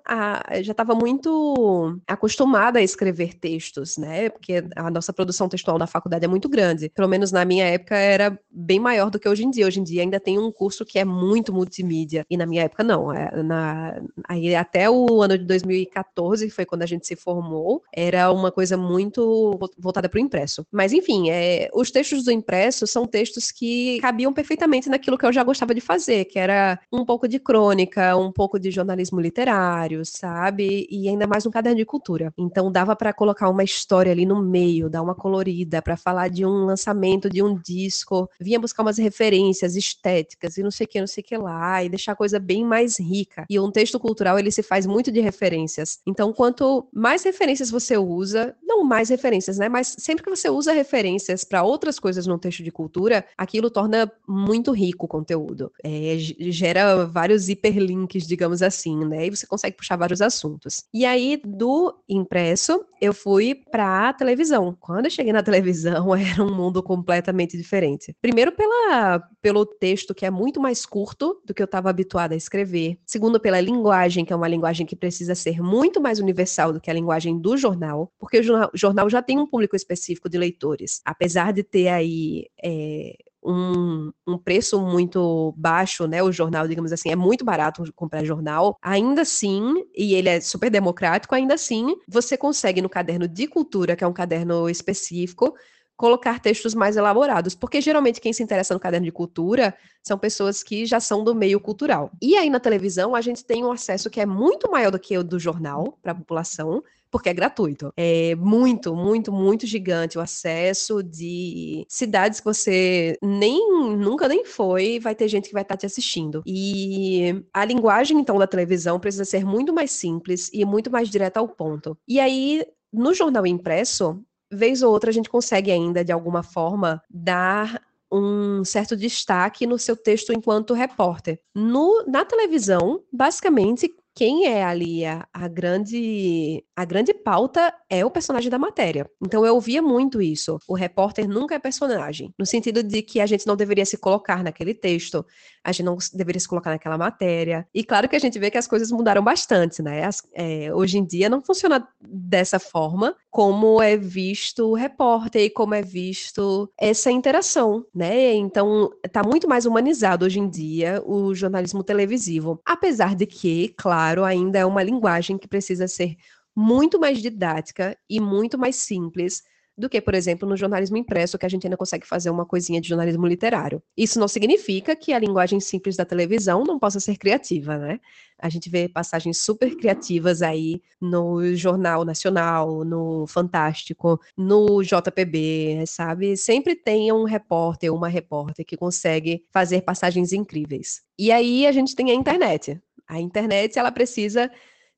já 0.62 0.74
tava 0.74 0.94
muito 0.94 1.98
acostumada 2.06 2.78
a 2.78 2.82
escrever 2.82 3.34
textos, 3.34 3.96
né? 3.96 4.28
Porque 4.28 4.64
a 4.76 4.90
nossa 4.90 5.12
produção 5.12 5.48
textual 5.48 5.78
na 5.78 5.86
faculdade 5.86 6.24
é 6.24 6.28
muito 6.28 6.48
grande. 6.48 6.88
Pelo 6.88 7.08
menos 7.08 7.32
na 7.32 7.44
minha 7.44 7.66
época 7.66 7.96
era 7.96 8.38
bem 8.50 8.78
maior 8.78 9.10
do 9.10 9.18
que 9.18 9.28
hoje 9.28 9.44
em 9.44 9.50
dia. 9.50 9.66
Hoje 9.66 9.80
em 9.80 9.84
dia 9.84 10.02
ainda 10.02 10.20
tem 10.20 10.38
um 10.38 10.50
curso 10.52 10.84
que 10.84 10.98
é 10.98 11.04
muito 11.04 11.52
multimídia, 11.52 12.24
e 12.30 12.36
na 12.36 12.46
minha 12.46 12.62
época 12.62 12.84
não. 12.84 13.12
É, 13.12 13.42
na, 13.42 14.00
aí 14.28 14.54
até 14.54 14.88
o 14.88 15.22
ano 15.22 15.38
de 15.38 15.44
2000 15.44 15.73
2014, 15.74 16.50
foi 16.50 16.64
quando 16.64 16.82
a 16.82 16.86
gente 16.86 17.06
se 17.06 17.16
formou, 17.16 17.82
era 17.92 18.30
uma 18.32 18.50
coisa 18.50 18.76
muito 18.76 19.58
voltada 19.78 20.08
para 20.08 20.18
o 20.18 20.20
impresso. 20.20 20.66
Mas, 20.70 20.92
enfim, 20.92 21.30
é, 21.30 21.68
os 21.74 21.90
textos 21.90 22.24
do 22.24 22.30
impresso 22.30 22.86
são 22.86 23.06
textos 23.06 23.50
que 23.50 23.98
cabiam 24.00 24.32
perfeitamente 24.32 24.88
naquilo 24.88 25.18
que 25.18 25.26
eu 25.26 25.32
já 25.32 25.42
gostava 25.42 25.74
de 25.74 25.80
fazer, 25.80 26.26
que 26.26 26.38
era 26.38 26.78
um 26.92 27.04
pouco 27.04 27.26
de 27.26 27.38
crônica, 27.38 28.16
um 28.16 28.30
pouco 28.30 28.58
de 28.58 28.70
jornalismo 28.70 29.20
literário, 29.20 30.04
sabe? 30.04 30.86
E 30.90 31.08
ainda 31.08 31.26
mais 31.26 31.46
um 31.46 31.50
caderno 31.50 31.78
de 31.78 31.84
cultura. 31.84 32.32
Então, 32.38 32.70
dava 32.70 32.94
para 32.94 33.12
colocar 33.12 33.48
uma 33.48 33.64
história 33.64 34.12
ali 34.12 34.26
no 34.26 34.42
meio, 34.42 34.88
dar 34.88 35.02
uma 35.02 35.14
colorida, 35.14 35.82
para 35.82 35.96
falar 35.96 36.28
de 36.28 36.44
um 36.44 36.64
lançamento 36.64 37.28
de 37.28 37.42
um 37.42 37.54
disco, 37.56 38.28
vinha 38.40 38.60
buscar 38.60 38.82
umas 38.82 38.98
referências 38.98 39.76
estéticas 39.76 40.56
e 40.56 40.62
não 40.62 40.70
sei 40.70 40.84
o 40.84 40.88
que, 40.88 41.00
não 41.00 41.06
sei 41.06 41.22
o 41.22 41.26
que 41.26 41.36
lá, 41.36 41.82
e 41.82 41.88
deixar 41.88 42.12
a 42.12 42.16
coisa 42.16 42.38
bem 42.38 42.64
mais 42.64 42.98
rica. 42.98 43.44
E 43.48 43.58
um 43.58 43.70
texto 43.70 43.98
cultural, 43.98 44.38
ele 44.38 44.50
se 44.50 44.62
faz 44.62 44.86
muito 44.86 45.10
de 45.10 45.20
referências. 45.64 46.00
Então, 46.06 46.32
quanto 46.32 46.86
mais 46.92 47.24
referências 47.24 47.70
você 47.70 47.96
usa, 47.96 48.54
não 48.62 48.84
mais 48.84 49.08
referências, 49.08 49.58
né? 49.58 49.68
Mas 49.68 49.96
sempre 49.98 50.22
que 50.22 50.30
você 50.30 50.48
usa 50.48 50.72
referências 50.72 51.44
para 51.44 51.62
outras 51.62 51.98
coisas 51.98 52.26
num 52.26 52.38
texto 52.38 52.62
de 52.62 52.70
cultura, 52.70 53.24
aquilo 53.36 53.70
torna 53.70 54.10
muito 54.28 54.72
rico 54.72 55.06
o 55.06 55.08
conteúdo. 55.08 55.72
É, 55.82 56.16
gera 56.18 57.06
vários 57.06 57.48
hiperlinks, 57.48 58.26
digamos 58.26 58.62
assim, 58.62 59.04
né? 59.04 59.26
E 59.26 59.30
você 59.30 59.46
consegue 59.46 59.76
puxar 59.76 59.96
vários 59.96 60.20
assuntos. 60.20 60.84
E 60.92 61.04
aí, 61.04 61.40
do 61.44 61.94
impresso, 62.08 62.84
eu 63.00 63.12
fui 63.12 63.54
para 63.54 64.08
a 64.08 64.12
televisão. 64.12 64.76
Quando 64.80 65.06
eu 65.06 65.10
cheguei 65.10 65.32
na 65.32 65.42
televisão, 65.42 66.14
era 66.14 66.42
um 66.42 66.54
mundo 66.54 66.82
completamente 66.82 67.56
diferente. 67.56 68.14
Primeiro, 68.20 68.52
pela, 68.52 69.20
pelo 69.40 69.64
texto, 69.64 70.14
que 70.14 70.26
é 70.26 70.30
muito 70.30 70.60
mais 70.60 70.84
curto 70.86 71.40
do 71.44 71.54
que 71.54 71.62
eu 71.62 71.66
estava 71.66 71.90
habituada 71.90 72.34
a 72.34 72.36
escrever. 72.36 72.98
Segundo, 73.06 73.40
pela 73.40 73.60
linguagem, 73.60 74.24
que 74.24 74.32
é 74.32 74.36
uma 74.36 74.48
linguagem 74.48 74.86
que 74.86 74.96
precisa 74.96 75.34
ser 75.44 75.62
muito 75.62 76.00
mais 76.00 76.18
universal 76.18 76.72
do 76.72 76.80
que 76.80 76.90
a 76.90 76.94
linguagem 76.94 77.38
do 77.38 77.56
jornal, 77.56 78.12
porque 78.18 78.40
o 78.40 78.70
jornal, 78.74 79.08
já 79.08 79.22
tem 79.22 79.38
um 79.38 79.46
público 79.46 79.76
específico 79.76 80.28
de 80.28 80.38
leitores. 80.38 81.00
Apesar 81.04 81.52
de 81.52 81.62
ter 81.62 81.88
aí. 81.88 82.46
É, 82.62 83.16
um, 83.46 84.10
um, 84.26 84.38
preço 84.38 84.80
muito 84.80 85.52
baixo, 85.56 86.06
né? 86.06 86.22
O 86.22 86.32
jornal, 86.32 86.66
digamos 86.66 86.92
assim, 86.92 87.10
é 87.10 87.16
muito 87.16 87.44
barato 87.44 87.84
comprar 87.94 88.24
jornal. 88.24 88.78
Ainda 88.80 89.20
assim, 89.20 89.84
e 89.94 90.14
ele 90.14 90.30
é 90.30 90.40
super 90.40 90.70
democrático, 90.70 91.34
ainda 91.34 91.52
assim, 91.52 91.94
você 92.08 92.38
consegue 92.38 92.80
no 92.80 92.88
caderno 92.88 93.28
de 93.28 93.46
cultura, 93.46 93.94
que 93.94 94.02
é 94.02 94.06
um 94.06 94.14
caderno 94.14 94.68
específico, 94.70 95.54
colocar 95.96 96.40
textos 96.40 96.74
mais 96.74 96.96
elaborados, 96.96 97.54
porque 97.54 97.80
geralmente 97.80 98.20
quem 98.20 98.32
se 98.32 98.42
interessa 98.42 98.74
no 98.74 98.80
caderno 98.80 99.04
de 99.04 99.12
cultura 99.12 99.74
são 100.02 100.18
pessoas 100.18 100.62
que 100.62 100.84
já 100.84 101.00
são 101.00 101.22
do 101.22 101.34
meio 101.34 101.60
cultural. 101.60 102.10
E 102.20 102.36
aí 102.36 102.50
na 102.50 102.60
televisão 102.60 103.14
a 103.14 103.20
gente 103.20 103.44
tem 103.44 103.64
um 103.64 103.72
acesso 103.72 104.10
que 104.10 104.20
é 104.20 104.26
muito 104.26 104.70
maior 104.70 104.90
do 104.90 104.98
que 104.98 105.16
o 105.16 105.24
do 105.24 105.38
jornal 105.38 105.98
para 106.02 106.12
a 106.12 106.14
população, 106.14 106.82
porque 107.10 107.28
é 107.28 107.32
gratuito. 107.32 107.92
É 107.96 108.34
muito, 108.34 108.94
muito, 108.96 109.32
muito 109.32 109.68
gigante 109.68 110.18
o 110.18 110.20
acesso 110.20 111.00
de 111.00 111.86
cidades 111.88 112.40
que 112.40 112.44
você 112.44 113.16
nem 113.22 113.96
nunca 113.96 114.26
nem 114.26 114.44
foi, 114.44 114.98
vai 114.98 115.14
ter 115.14 115.28
gente 115.28 115.46
que 115.46 115.54
vai 115.54 115.62
estar 115.62 115.74
tá 115.74 115.78
te 115.78 115.86
assistindo. 115.86 116.42
E 116.44 117.44
a 117.52 117.64
linguagem 117.64 118.18
então 118.18 118.36
da 118.36 118.48
televisão 118.48 118.98
precisa 118.98 119.24
ser 119.24 119.44
muito 119.44 119.72
mais 119.72 119.92
simples 119.92 120.50
e 120.52 120.64
muito 120.64 120.90
mais 120.90 121.08
direta 121.08 121.38
ao 121.38 121.48
ponto. 121.48 121.96
E 122.08 122.18
aí 122.18 122.64
no 122.92 123.14
jornal 123.14 123.46
impresso, 123.46 124.20
vez 124.54 124.82
ou 124.82 124.92
outra 124.92 125.10
a 125.10 125.12
gente 125.12 125.28
consegue 125.28 125.70
ainda, 125.70 126.04
de 126.04 126.12
alguma 126.12 126.42
forma, 126.42 127.02
dar 127.10 127.82
um 128.10 128.64
certo 128.64 128.96
destaque 128.96 129.66
no 129.66 129.78
seu 129.78 129.96
texto 129.96 130.32
enquanto 130.32 130.72
repórter. 130.72 131.40
No, 131.54 132.04
na 132.06 132.24
televisão, 132.24 133.02
basicamente, 133.12 133.92
quem 134.14 134.46
é 134.46 134.62
ali 134.62 135.04
a, 135.04 135.26
a, 135.32 135.48
grande 135.48 136.64
a 136.76 136.84
grande 136.84 137.12
pauta 137.12 137.74
é 137.90 138.06
o 138.06 138.10
personagem 138.10 138.48
da 138.48 138.58
matéria. 138.58 139.10
Então 139.20 139.44
eu 139.44 139.54
ouvia 139.54 139.82
muito 139.82 140.22
isso. 140.22 140.58
O 140.68 140.74
repórter 140.74 141.28
nunca 141.28 141.56
é 141.56 141.58
personagem, 141.58 142.32
no 142.38 142.46
sentido 142.46 142.82
de 142.82 143.02
que 143.02 143.20
a 143.20 143.26
gente 143.26 143.46
não 143.46 143.56
deveria 143.56 143.84
se 143.84 143.96
colocar 143.96 144.44
naquele 144.44 144.72
texto, 144.72 145.26
a 145.64 145.72
gente 145.72 145.84
não 145.84 145.98
deveria 146.12 146.38
se 146.38 146.48
colocar 146.48 146.70
naquela 146.70 146.96
matéria. 146.96 147.66
E 147.74 147.82
claro 147.82 148.08
que 148.08 148.14
a 148.14 148.20
gente 148.20 148.38
vê 148.38 148.50
que 148.50 148.58
as 148.58 148.68
coisas 148.68 148.92
mudaram 148.92 149.22
bastante, 149.22 149.82
né? 149.82 150.04
As, 150.04 150.22
é, 150.32 150.72
hoje 150.72 150.98
em 150.98 151.04
dia 151.04 151.28
não 151.28 151.42
funciona 151.42 151.86
dessa 152.00 152.60
forma 152.60 153.16
como 153.34 153.82
é 153.82 153.96
visto 153.96 154.70
o 154.70 154.74
repórter 154.74 155.42
e 155.42 155.50
como 155.50 155.74
é 155.74 155.82
visto 155.82 156.70
essa 156.78 157.10
interação, 157.10 157.84
né? 157.92 158.32
Então 158.32 158.92
está 159.04 159.24
muito 159.24 159.48
mais 159.48 159.66
humanizado 159.66 160.24
hoje 160.24 160.38
em 160.38 160.48
dia 160.48 161.02
o 161.04 161.34
jornalismo 161.34 161.82
televisivo, 161.82 162.60
apesar 162.64 163.16
de 163.16 163.26
que, 163.26 163.74
claro 163.76 164.22
ainda 164.22 164.60
é 164.60 164.64
uma 164.64 164.84
linguagem 164.84 165.36
que 165.36 165.48
precisa 165.48 165.88
ser 165.88 166.14
muito 166.54 167.00
mais 167.00 167.20
didática 167.20 167.98
e 168.08 168.20
muito 168.20 168.56
mais 168.56 168.76
simples 168.76 169.42
do 169.76 169.88
que, 169.88 170.00
por 170.00 170.14
exemplo, 170.14 170.48
no 170.48 170.56
jornalismo 170.56 170.96
impresso, 170.96 171.38
que 171.38 171.46
a 171.46 171.48
gente 171.48 171.66
ainda 171.66 171.76
consegue 171.76 172.06
fazer 172.06 172.30
uma 172.30 172.46
coisinha 172.46 172.80
de 172.80 172.88
jornalismo 172.88 173.26
literário. 173.26 173.82
Isso 173.96 174.18
não 174.18 174.28
significa 174.28 174.94
que 174.94 175.12
a 175.12 175.18
linguagem 175.18 175.58
simples 175.60 175.96
da 175.96 176.04
televisão 176.04 176.64
não 176.64 176.78
possa 176.78 177.00
ser 177.00 177.16
criativa, 177.16 177.76
né? 177.76 177.98
A 178.38 178.48
gente 178.48 178.68
vê 178.68 178.88
passagens 178.88 179.38
super 179.38 179.76
criativas 179.76 180.42
aí 180.42 180.80
no 181.00 181.54
Jornal 181.54 182.04
Nacional, 182.04 182.84
no 182.84 183.26
Fantástico, 183.26 184.20
no 184.36 184.82
JPB, 184.82 185.84
sabe? 185.86 186.36
Sempre 186.36 186.74
tem 186.74 187.12
um 187.12 187.24
repórter 187.24 187.92
uma 187.92 188.08
repórter 188.08 188.64
que 188.64 188.76
consegue 188.76 189.44
fazer 189.52 189.82
passagens 189.82 190.32
incríveis. 190.32 191.02
E 191.18 191.30
aí 191.32 191.66
a 191.66 191.72
gente 191.72 191.94
tem 191.94 192.10
a 192.10 192.14
internet, 192.14 192.80
a 193.06 193.20
internet, 193.20 193.78
ela 193.78 193.92
precisa 193.92 194.50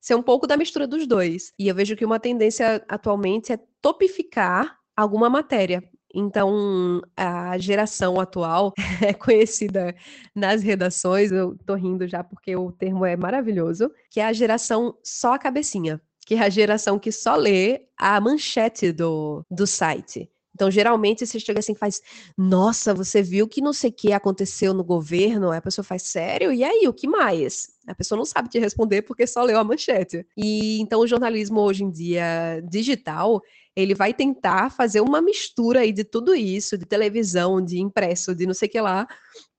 ser 0.07 0.15
um 0.15 0.23
pouco 0.23 0.47
da 0.47 0.55
mistura 0.55 0.87
dos 0.87 1.05
dois. 1.05 1.51
E 1.59 1.67
eu 1.67 1.75
vejo 1.75 1.93
que 1.93 2.05
uma 2.05 2.17
tendência 2.17 2.81
atualmente 2.87 3.51
é 3.51 3.59
topificar 3.81 4.77
alguma 4.95 5.29
matéria. 5.29 5.83
Então, 6.15 7.01
a 7.13 7.57
geração 7.57 8.17
atual 8.17 8.73
é 9.03 9.13
conhecida 9.13 9.93
nas 10.33 10.63
redações, 10.63 11.29
eu 11.33 11.57
tô 11.65 11.75
rindo 11.75 12.07
já 12.07 12.23
porque 12.23 12.55
o 12.55 12.71
termo 12.71 13.05
é 13.05 13.17
maravilhoso, 13.17 13.91
que 14.09 14.21
é 14.21 14.25
a 14.25 14.31
geração 14.31 14.97
só 15.03 15.33
a 15.33 15.39
cabecinha, 15.39 15.99
que 16.25 16.35
é 16.35 16.39
a 16.39 16.49
geração 16.49 16.97
que 16.97 17.11
só 17.11 17.35
lê 17.35 17.81
a 17.97 18.21
manchete 18.21 18.93
do, 18.93 19.43
do 19.51 19.67
site. 19.67 20.31
Então, 20.57 20.71
geralmente, 20.71 21.23
você 21.23 21.39
chega 21.39 21.59
assim 21.59 21.73
e 21.73 21.77
faz, 21.77 22.01
nossa, 22.35 22.91
você 22.91 23.21
viu 23.21 23.47
que 23.47 23.61
não 23.61 23.71
sei 23.71 23.91
o 23.91 23.93
que 23.93 24.11
aconteceu 24.11 24.73
no 24.73 24.83
governo? 24.83 25.51
Aí 25.51 25.59
a 25.59 25.61
pessoa 25.61 25.85
faz, 25.85 26.01
sério? 26.01 26.51
E 26.51 26.63
aí, 26.63 26.87
o 26.87 26.93
que 26.93 27.07
mais? 27.07 27.69
A 27.85 27.93
pessoa 27.93 28.17
não 28.17 28.25
sabe 28.25 28.49
te 28.49 28.57
responder 28.57 29.03
porque 29.03 29.27
só 29.27 29.43
leu 29.43 29.59
a 29.59 29.63
manchete. 29.63 30.25
E 30.35 30.81
então 30.81 30.99
o 31.01 31.05
jornalismo 31.05 31.61
hoje 31.61 31.83
em 31.83 31.91
dia 31.91 32.59
digital, 32.67 33.39
ele 33.75 33.93
vai 33.93 34.15
tentar 34.15 34.71
fazer 34.71 34.99
uma 34.99 35.21
mistura 35.21 35.81
aí 35.81 35.93
de 35.93 36.03
tudo 36.03 36.33
isso, 36.33 36.75
de 36.75 36.87
televisão, 36.87 37.63
de 37.63 37.79
impresso, 37.79 38.33
de 38.33 38.47
não 38.47 38.55
sei 38.55 38.67
o 38.67 38.71
que 38.71 38.81
lá, 38.81 39.07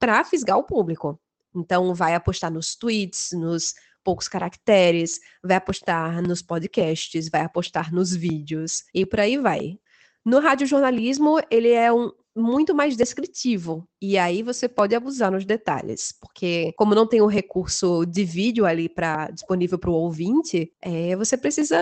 para 0.00 0.24
fisgar 0.24 0.58
o 0.58 0.64
público. 0.64 1.16
Então 1.54 1.94
vai 1.94 2.16
apostar 2.16 2.50
nos 2.50 2.74
tweets, 2.74 3.30
nos 3.34 3.72
poucos 4.02 4.26
caracteres, 4.26 5.20
vai 5.44 5.56
apostar 5.58 6.20
nos 6.20 6.42
podcasts, 6.42 7.28
vai 7.28 7.42
apostar 7.42 7.94
nos 7.94 8.12
vídeos 8.16 8.82
e 8.92 9.06
por 9.06 9.20
aí 9.20 9.38
vai. 9.38 9.78
No 10.24 10.40
radiojornalismo, 10.40 11.38
ele 11.50 11.70
é 11.70 11.92
um, 11.92 12.10
muito 12.36 12.74
mais 12.74 12.96
descritivo. 12.96 13.88
E 14.00 14.16
aí 14.16 14.42
você 14.42 14.68
pode 14.68 14.94
abusar 14.94 15.30
nos 15.30 15.44
detalhes, 15.44 16.14
porque 16.20 16.72
como 16.76 16.94
não 16.94 17.06
tem 17.06 17.20
o 17.20 17.26
recurso 17.26 18.04
de 18.06 18.24
vídeo 18.24 18.64
ali 18.64 18.88
para 18.88 19.30
disponível 19.30 19.78
para 19.78 19.90
o 19.90 19.94
ouvinte, 19.94 20.72
é, 20.80 21.16
você 21.16 21.36
precisa 21.36 21.76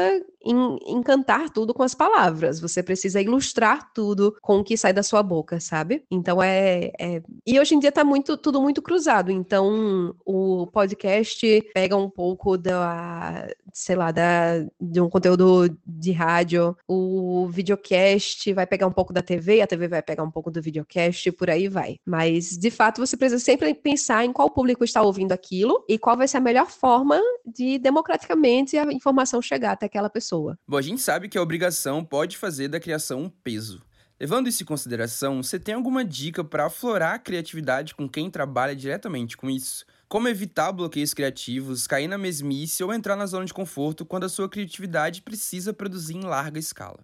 encantar 0.86 1.50
tudo 1.50 1.74
com 1.74 1.82
as 1.82 1.94
palavras, 1.94 2.60
você 2.60 2.82
precisa 2.82 3.20
ilustrar 3.20 3.92
tudo 3.92 4.36
com 4.40 4.60
o 4.60 4.64
que 4.64 4.76
sai 4.76 4.92
da 4.92 5.02
sua 5.02 5.22
boca, 5.22 5.58
sabe? 5.58 6.04
Então 6.10 6.42
é, 6.42 6.92
é... 6.98 7.22
e 7.46 7.58
hoje 7.58 7.74
em 7.74 7.78
dia 7.78 7.90
tá 7.90 8.04
muito 8.04 8.36
tudo 8.36 8.60
muito 8.60 8.80
cruzado. 8.80 9.30
Então 9.30 10.14
o 10.24 10.66
podcast 10.68 11.62
pega 11.74 11.96
um 11.96 12.08
pouco 12.08 12.56
da, 12.56 13.48
sei 13.72 13.96
lá, 13.96 14.10
da 14.10 14.64
de 14.80 15.00
um 15.00 15.08
conteúdo 15.08 15.76
de 15.84 16.12
rádio, 16.12 16.76
o 16.86 17.48
videocast 17.48 18.52
vai 18.52 18.66
pegar 18.66 18.86
um 18.86 18.92
pouco 18.92 19.12
da 19.12 19.22
TV, 19.22 19.60
a 19.60 19.66
TV 19.66 19.88
vai 19.88 20.02
pegar 20.02 20.22
um 20.22 20.30
pouco 20.30 20.50
do 20.50 20.62
videocast, 20.62 21.30
por 21.32 21.50
aí 21.50 21.68
vai. 21.68 21.98
Mas, 22.06 22.56
de 22.56 22.70
fato, 22.70 23.00
você 23.00 23.16
precisa 23.16 23.42
sempre 23.42 23.74
pensar 23.74 24.24
em 24.24 24.32
qual 24.32 24.48
público 24.48 24.84
está 24.84 25.02
ouvindo 25.02 25.32
aquilo 25.32 25.84
e 25.88 25.98
qual 25.98 26.16
vai 26.16 26.28
ser 26.28 26.36
a 26.36 26.40
melhor 26.40 26.70
forma 26.70 27.20
de 27.44 27.78
democraticamente 27.78 28.78
a 28.78 28.92
informação 28.92 29.42
chegar 29.42 29.72
até 29.72 29.86
aquela 29.86 30.08
pessoa. 30.08 30.56
Bom, 30.68 30.76
a 30.76 30.82
gente 30.82 31.02
sabe 31.02 31.28
que 31.28 31.36
a 31.36 31.42
obrigação 31.42 32.04
pode 32.04 32.36
fazer 32.36 32.68
da 32.68 32.78
criação 32.78 33.22
um 33.22 33.28
peso. 33.28 33.82
Levando 34.18 34.48
isso 34.48 34.62
em 34.62 34.66
consideração, 34.66 35.42
você 35.42 35.58
tem 35.58 35.74
alguma 35.74 36.02
dica 36.04 36.42
para 36.42 36.66
aflorar 36.66 37.14
a 37.14 37.18
criatividade 37.18 37.94
com 37.94 38.08
quem 38.08 38.30
trabalha 38.30 38.74
diretamente 38.74 39.36
com 39.36 39.50
isso? 39.50 39.84
Como 40.08 40.28
evitar 40.28 40.72
bloqueios 40.72 41.12
criativos, 41.12 41.86
cair 41.86 42.08
na 42.08 42.16
mesmice 42.16 42.82
ou 42.82 42.94
entrar 42.94 43.16
na 43.16 43.26
zona 43.26 43.44
de 43.44 43.52
conforto 43.52 44.06
quando 44.06 44.24
a 44.24 44.28
sua 44.28 44.48
criatividade 44.48 45.20
precisa 45.20 45.72
produzir 45.72 46.16
em 46.16 46.24
larga 46.24 46.58
escala? 46.58 47.00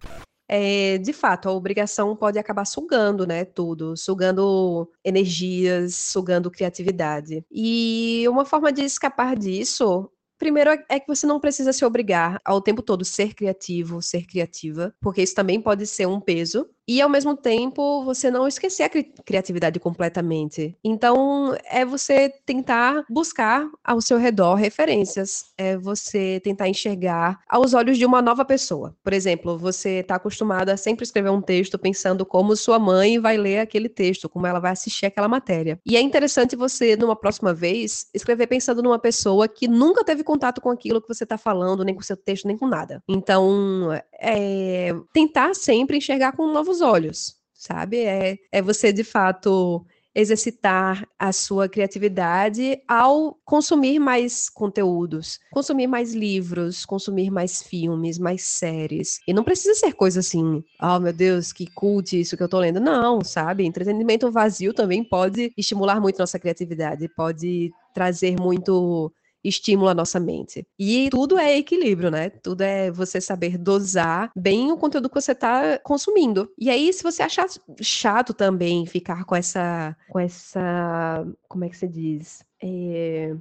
É, 0.55 0.99
de 0.99 1.15
fato, 1.15 1.49
a 1.49 1.53
obrigação 1.53 2.15
pode 2.15 2.39
acabar 2.39 2.67
sugando, 2.67 3.27
né, 3.27 3.43
tudo, 3.43 3.97
sugando 3.97 4.87
energias, 5.03 5.95
sugando 5.95 6.51
criatividade. 6.51 7.43
E 7.51 8.27
uma 8.29 8.45
forma 8.45 8.71
de 8.71 8.83
escapar 8.83 9.35
disso 9.35 10.11
primeiro 10.43 10.71
é 10.89 10.99
que 10.99 11.07
você 11.07 11.25
não 11.25 11.39
precisa 11.39 11.73
se 11.73 11.85
obrigar 11.85 12.41
ao 12.45 12.61
tempo 12.61 12.83
todo 12.83 13.05
ser 13.05 13.33
criativo, 13.33 14.03
ser 14.03 14.27
criativa, 14.27 14.93
porque 15.01 15.23
isso 15.23 15.37
também 15.37 15.61
pode 15.61 15.87
ser 15.87 16.07
um 16.07 16.21
peso. 16.21 16.69
E 16.89 17.01
ao 17.01 17.09
mesmo 17.09 17.37
tempo, 17.37 18.05
você 18.05 18.31
não 18.31 18.47
esquecer 18.47 18.83
a 18.83 18.89
cri 18.89 19.13
criatividade 19.25 19.79
completamente. 19.79 20.77
Então, 20.83 21.57
é 21.71 21.85
você 21.85 22.29
tentar 22.45 23.05
buscar 23.09 23.69
ao 23.85 24.01
seu 24.01 24.19
redor 24.19 24.55
referências, 24.55 25.53
é 25.57 25.77
você 25.77 26.41
tentar 26.43 26.69
enxergar 26.69 27.39
aos 27.49 27.75
olhos 27.75 27.99
de 27.99 28.05
uma 28.05 28.21
nova 28.21 28.45
pessoa. 28.45 28.97
Por 29.03 29.13
exemplo, 29.13 29.59
você 29.59 30.01
está 30.01 30.17
acostumado 30.17 30.71
a 30.71 30.77
sempre 30.77 31.05
escrever 31.05 31.31
um 31.31 31.41
texto 31.41 31.79
pensando 31.79 32.27
como 32.27 32.57
sua 32.57 32.79
mãe 32.79 33.19
vai 33.19 33.37
ler 33.37 33.59
aquele 33.59 33.89
texto, 33.89 34.29
como 34.29 34.47
ela 34.47 34.59
vai 34.59 34.73
assistir 34.73 35.07
aquela 35.07 35.29
matéria. 35.29 35.79
E 35.87 35.97
é 35.97 36.01
interessante 36.01 36.57
você, 36.57 36.97
numa 36.97 37.17
próxima 37.17 37.55
vez, 37.55 38.07
escrever 38.13 38.47
pensando 38.47 38.83
numa 38.83 38.99
pessoa 38.99 39.47
que 39.47 39.69
nunca 39.69 40.05
teve 40.05 40.25
contato 40.25 40.61
com 40.61 40.71
aquilo 40.71 41.01
que 41.01 41.09
você 41.09 41.25
está 41.25 41.39
falando, 41.39 41.85
nem 41.85 41.95
com 41.95 42.03
seu 42.03 42.17
texto, 42.17 42.47
nem 42.47 42.57
com 42.57 42.67
nada. 42.67 43.03
Então, 43.09 43.91
é 44.21 44.95
tentar 45.13 45.55
sempre 45.55 45.97
enxergar 45.97 46.33
com 46.33 46.47
novos 46.73 46.81
olhos, 46.81 47.37
sabe? 47.53 47.99
É, 47.99 48.39
é 48.51 48.63
você, 48.63 48.93
de 48.93 49.05
fato, 49.05 49.85
exercitar 50.15 51.07
a 51.19 51.33
sua 51.33 51.69
criatividade 51.69 52.81
ao 52.89 53.39
consumir 53.45 53.99
mais 53.99 54.49
conteúdos, 54.49 55.39
consumir 55.51 55.87
mais 55.87 56.15
livros, 56.15 56.85
consumir 56.85 57.31
mais 57.31 57.63
filmes, 57.63 58.19
mais 58.19 58.43
séries. 58.43 59.21
E 59.27 59.33
não 59.33 59.45
precisa 59.45 59.75
ser 59.75 59.93
coisa 59.95 60.21
assim, 60.21 60.63
oh 60.83 60.99
meu 60.99 61.13
Deus, 61.13 61.53
que 61.53 61.67
cult 61.67 62.19
isso 62.19 62.37
que 62.37 62.43
eu 62.43 62.49
tô 62.49 62.59
lendo. 62.59 62.81
Não, 62.81 63.23
sabe? 63.23 63.65
Entretenimento 63.65 64.31
vazio 64.31 64.75
também 64.75 65.05
pode 65.05 65.53
estimular 65.57 66.01
muito 66.01 66.19
nossa 66.19 66.39
criatividade, 66.39 67.09
pode 67.15 67.71
trazer 67.95 68.39
muito 68.39 69.13
estimula 69.45 69.93
a 69.93 69.95
nossa 69.95 70.21
mente. 70.21 70.67
E 70.79 71.09
tudo 71.11 71.39
é 71.39 71.57
equilíbrio, 71.57 72.11
né? 72.11 72.31
Tudo 72.31 72.63
é 72.63 72.91
você 72.91 73.21
saber 73.21 73.59
dosar 73.59 74.31
bem 74.37 74.71
o 74.71 74.77
conteúdo 74.77 75.09
que 75.09 75.15
você 75.15 75.33
está 75.33 75.79
consumindo. 75.79 76.51
E 76.59 76.71
aí, 76.71 76.93
se 76.93 77.03
você 77.03 77.23
achar 77.23 77.47
chato 77.81 78.33
também 78.33 78.87
ficar 78.87 79.25
com 79.25 79.37
essa. 79.37 79.97
com 80.09 80.19
essa. 80.19 81.27
como 81.49 81.65
é 81.65 81.69
que 81.69 81.77
se 81.77 81.89
diz? 81.89 82.45
É... 82.63 83.35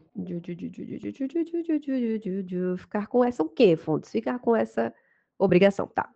Ficar 2.78 3.08
com 3.08 3.24
essa 3.24 3.44
o 3.44 3.50
quê, 3.50 3.76
Fontes? 3.76 4.12
Ficar 4.12 4.40
com 4.40 4.56
essa 4.56 4.94
obrigação, 5.38 5.88
tá. 5.88 6.10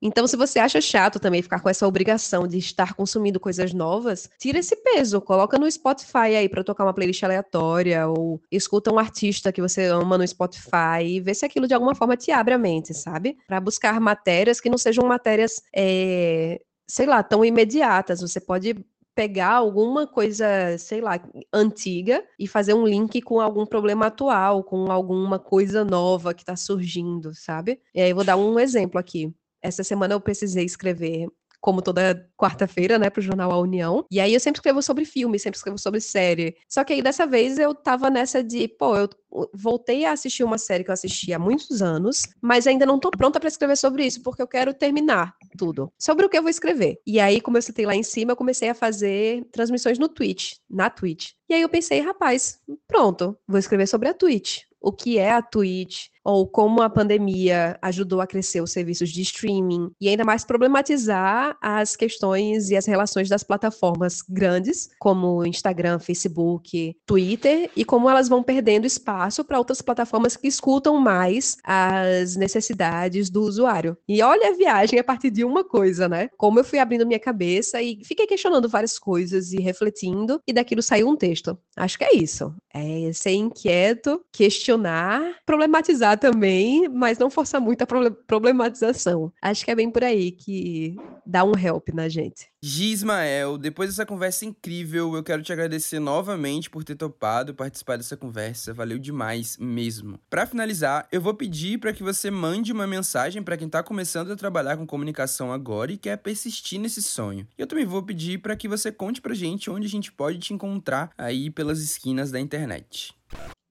Então, 0.00 0.26
se 0.26 0.36
você 0.36 0.58
acha 0.58 0.80
chato 0.80 1.18
também 1.18 1.42
ficar 1.42 1.60
com 1.60 1.68
essa 1.68 1.86
obrigação 1.86 2.46
de 2.46 2.58
estar 2.58 2.94
consumindo 2.94 3.40
coisas 3.40 3.74
novas, 3.74 4.30
tira 4.38 4.58
esse 4.58 4.76
peso, 4.76 5.20
coloca 5.20 5.58
no 5.58 5.70
Spotify 5.70 6.36
aí 6.36 6.48
para 6.48 6.62
tocar 6.62 6.84
uma 6.84 6.94
playlist 6.94 7.22
aleatória 7.24 8.06
ou 8.06 8.40
escuta 8.50 8.92
um 8.92 8.98
artista 8.98 9.52
que 9.52 9.60
você 9.60 9.86
ama 9.86 10.16
no 10.16 10.26
Spotify 10.26 11.02
e 11.04 11.20
vê 11.20 11.34
se 11.34 11.44
aquilo 11.44 11.66
de 11.66 11.74
alguma 11.74 11.94
forma 11.94 12.16
te 12.16 12.30
abre 12.30 12.54
a 12.54 12.58
mente, 12.58 12.94
sabe? 12.94 13.36
Para 13.46 13.60
buscar 13.60 14.00
matérias 14.00 14.60
que 14.60 14.70
não 14.70 14.78
sejam 14.78 15.04
matérias, 15.06 15.62
é, 15.74 16.60
sei 16.88 17.06
lá, 17.06 17.22
tão 17.22 17.44
imediatas. 17.44 18.20
Você 18.20 18.40
pode 18.40 18.76
pegar 19.16 19.54
alguma 19.54 20.06
coisa, 20.06 20.78
sei 20.78 21.00
lá, 21.00 21.20
antiga 21.52 22.22
e 22.38 22.46
fazer 22.46 22.72
um 22.72 22.86
link 22.86 23.20
com 23.20 23.40
algum 23.40 23.66
problema 23.66 24.06
atual, 24.06 24.62
com 24.62 24.92
alguma 24.92 25.40
coisa 25.40 25.84
nova 25.84 26.32
que 26.32 26.42
está 26.42 26.54
surgindo, 26.54 27.34
sabe? 27.34 27.80
E 27.92 28.00
aí 28.00 28.10
eu 28.10 28.14
vou 28.14 28.24
dar 28.24 28.36
um 28.36 28.60
exemplo 28.60 28.96
aqui. 28.96 29.34
Essa 29.62 29.82
semana 29.84 30.14
eu 30.14 30.20
precisei 30.20 30.64
escrever 30.64 31.28
como 31.60 31.82
toda 31.82 32.28
quarta-feira, 32.36 32.98
né, 32.98 33.10
pro 33.10 33.22
jornal 33.22 33.50
A 33.50 33.58
União. 33.58 34.04
E 34.10 34.20
aí 34.20 34.32
eu 34.32 34.40
sempre 34.40 34.58
escrevo 34.58 34.82
sobre 34.82 35.04
filme, 35.04 35.38
sempre 35.38 35.56
escrevo 35.58 35.78
sobre 35.78 36.00
série. 36.00 36.56
Só 36.68 36.84
que 36.84 36.92
aí 36.92 37.02
dessa 37.02 37.26
vez 37.26 37.58
eu 37.58 37.74
tava 37.74 38.08
nessa 38.10 38.42
de, 38.42 38.68
pô, 38.68 38.96
eu 38.96 39.08
voltei 39.52 40.04
a 40.04 40.12
assistir 40.12 40.44
uma 40.44 40.58
série 40.58 40.84
que 40.84 40.90
eu 40.90 40.94
assisti 40.94 41.32
há 41.32 41.38
muitos 41.38 41.82
anos, 41.82 42.22
mas 42.40 42.66
ainda 42.66 42.86
não 42.86 42.98
tô 42.98 43.10
pronta 43.10 43.38
para 43.38 43.48
escrever 43.48 43.76
sobre 43.76 44.06
isso, 44.06 44.22
porque 44.22 44.40
eu 44.40 44.46
quero 44.46 44.72
terminar 44.72 45.34
tudo. 45.56 45.92
Sobre 45.98 46.24
o 46.24 46.28
que 46.28 46.38
eu 46.38 46.42
vou 46.42 46.50
escrever. 46.50 47.00
E 47.06 47.20
aí, 47.20 47.40
como 47.40 47.58
eu 47.58 47.62
citei 47.62 47.84
lá 47.84 47.94
em 47.94 48.02
cima, 48.02 48.32
eu 48.32 48.36
comecei 48.36 48.68
a 48.68 48.74
fazer 48.74 49.44
transmissões 49.52 49.98
no 49.98 50.08
Twitch, 50.08 50.54
na 50.70 50.88
Twitch. 50.88 51.32
E 51.48 51.54
aí 51.54 51.62
eu 51.62 51.68
pensei, 51.68 52.00
rapaz, 52.00 52.60
pronto, 52.86 53.36
vou 53.46 53.58
escrever 53.58 53.86
sobre 53.86 54.08
a 54.08 54.14
Twitch. 54.14 54.62
O 54.80 54.92
que 54.92 55.18
é 55.18 55.32
a 55.32 55.42
Twitch? 55.42 56.06
Ou 56.28 56.46
como 56.46 56.82
a 56.82 56.90
pandemia 56.90 57.78
ajudou 57.80 58.20
a 58.20 58.26
crescer 58.26 58.60
os 58.60 58.70
serviços 58.70 59.08
de 59.08 59.22
streaming 59.22 59.90
e 59.98 60.10
ainda 60.10 60.26
mais 60.26 60.44
problematizar 60.44 61.56
as 61.58 61.96
questões 61.96 62.68
e 62.68 62.76
as 62.76 62.84
relações 62.84 63.30
das 63.30 63.42
plataformas 63.42 64.20
grandes, 64.28 64.90
como 64.98 65.46
Instagram, 65.46 65.98
Facebook, 65.98 66.94
Twitter, 67.06 67.70
e 67.74 67.82
como 67.82 68.10
elas 68.10 68.28
vão 68.28 68.42
perdendo 68.42 68.86
espaço 68.86 69.42
para 69.42 69.56
outras 69.56 69.80
plataformas 69.80 70.36
que 70.36 70.46
escutam 70.46 71.00
mais 71.00 71.56
as 71.64 72.36
necessidades 72.36 73.30
do 73.30 73.40
usuário. 73.40 73.96
E 74.06 74.20
olha 74.20 74.48
a 74.50 74.54
viagem 74.54 74.98
a 74.98 75.04
partir 75.04 75.30
de 75.30 75.46
uma 75.46 75.64
coisa, 75.64 76.10
né? 76.10 76.28
Como 76.36 76.60
eu 76.60 76.64
fui 76.64 76.78
abrindo 76.78 77.06
minha 77.06 77.18
cabeça 77.18 77.80
e 77.80 78.04
fiquei 78.04 78.26
questionando 78.26 78.68
várias 78.68 78.98
coisas 78.98 79.54
e 79.54 79.62
refletindo, 79.62 80.42
e 80.46 80.52
daquilo 80.52 80.82
saiu 80.82 81.08
um 81.08 81.16
texto. 81.16 81.56
Acho 81.74 81.96
que 81.96 82.04
é 82.04 82.14
isso. 82.14 82.54
É 82.74 83.10
ser 83.14 83.32
inquieto, 83.32 84.20
questionar, 84.30 85.36
problematizar 85.46 86.17
também, 86.18 86.88
mas 86.88 87.18
não 87.18 87.30
forçar 87.30 87.60
muito 87.60 87.82
a 87.82 87.86
problematização. 88.26 89.32
Acho 89.40 89.64
que 89.64 89.70
é 89.70 89.74
bem 89.74 89.90
por 89.90 90.04
aí 90.04 90.32
que 90.32 90.96
dá 91.24 91.44
um 91.44 91.56
help 91.56 91.88
na 91.90 92.08
gente. 92.08 92.48
Gismael, 92.60 93.56
depois 93.56 93.90
dessa 93.90 94.04
conversa 94.04 94.44
incrível, 94.44 95.14
eu 95.14 95.22
quero 95.22 95.42
te 95.42 95.52
agradecer 95.52 96.00
novamente 96.00 96.68
por 96.68 96.82
ter 96.82 96.96
topado 96.96 97.54
participar 97.54 97.96
dessa 97.96 98.16
conversa. 98.16 98.74
Valeu 98.74 98.98
demais 98.98 99.56
mesmo. 99.58 100.18
Para 100.28 100.46
finalizar, 100.46 101.06
eu 101.12 101.20
vou 101.20 101.34
pedir 101.34 101.78
para 101.78 101.92
que 101.92 102.02
você 102.02 102.30
mande 102.30 102.72
uma 102.72 102.86
mensagem 102.86 103.42
para 103.42 103.56
quem 103.56 103.68
tá 103.68 103.82
começando 103.82 104.32
a 104.32 104.36
trabalhar 104.36 104.76
com 104.76 104.86
comunicação 104.86 105.52
agora 105.52 105.92
e 105.92 105.98
quer 105.98 106.16
persistir 106.16 106.80
nesse 106.80 107.02
sonho. 107.02 107.46
Eu 107.56 107.66
também 107.66 107.84
vou 107.84 108.02
pedir 108.02 108.38
para 108.38 108.56
que 108.56 108.66
você 108.66 108.90
conte 108.90 109.20
pra 109.20 109.34
gente 109.34 109.70
onde 109.70 109.86
a 109.86 109.90
gente 109.90 110.10
pode 110.10 110.38
te 110.38 110.52
encontrar 110.52 111.10
aí 111.16 111.50
pelas 111.50 111.80
esquinas 111.80 112.30
da 112.30 112.40
internet. 112.40 113.14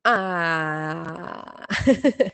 Ah! 0.10 1.68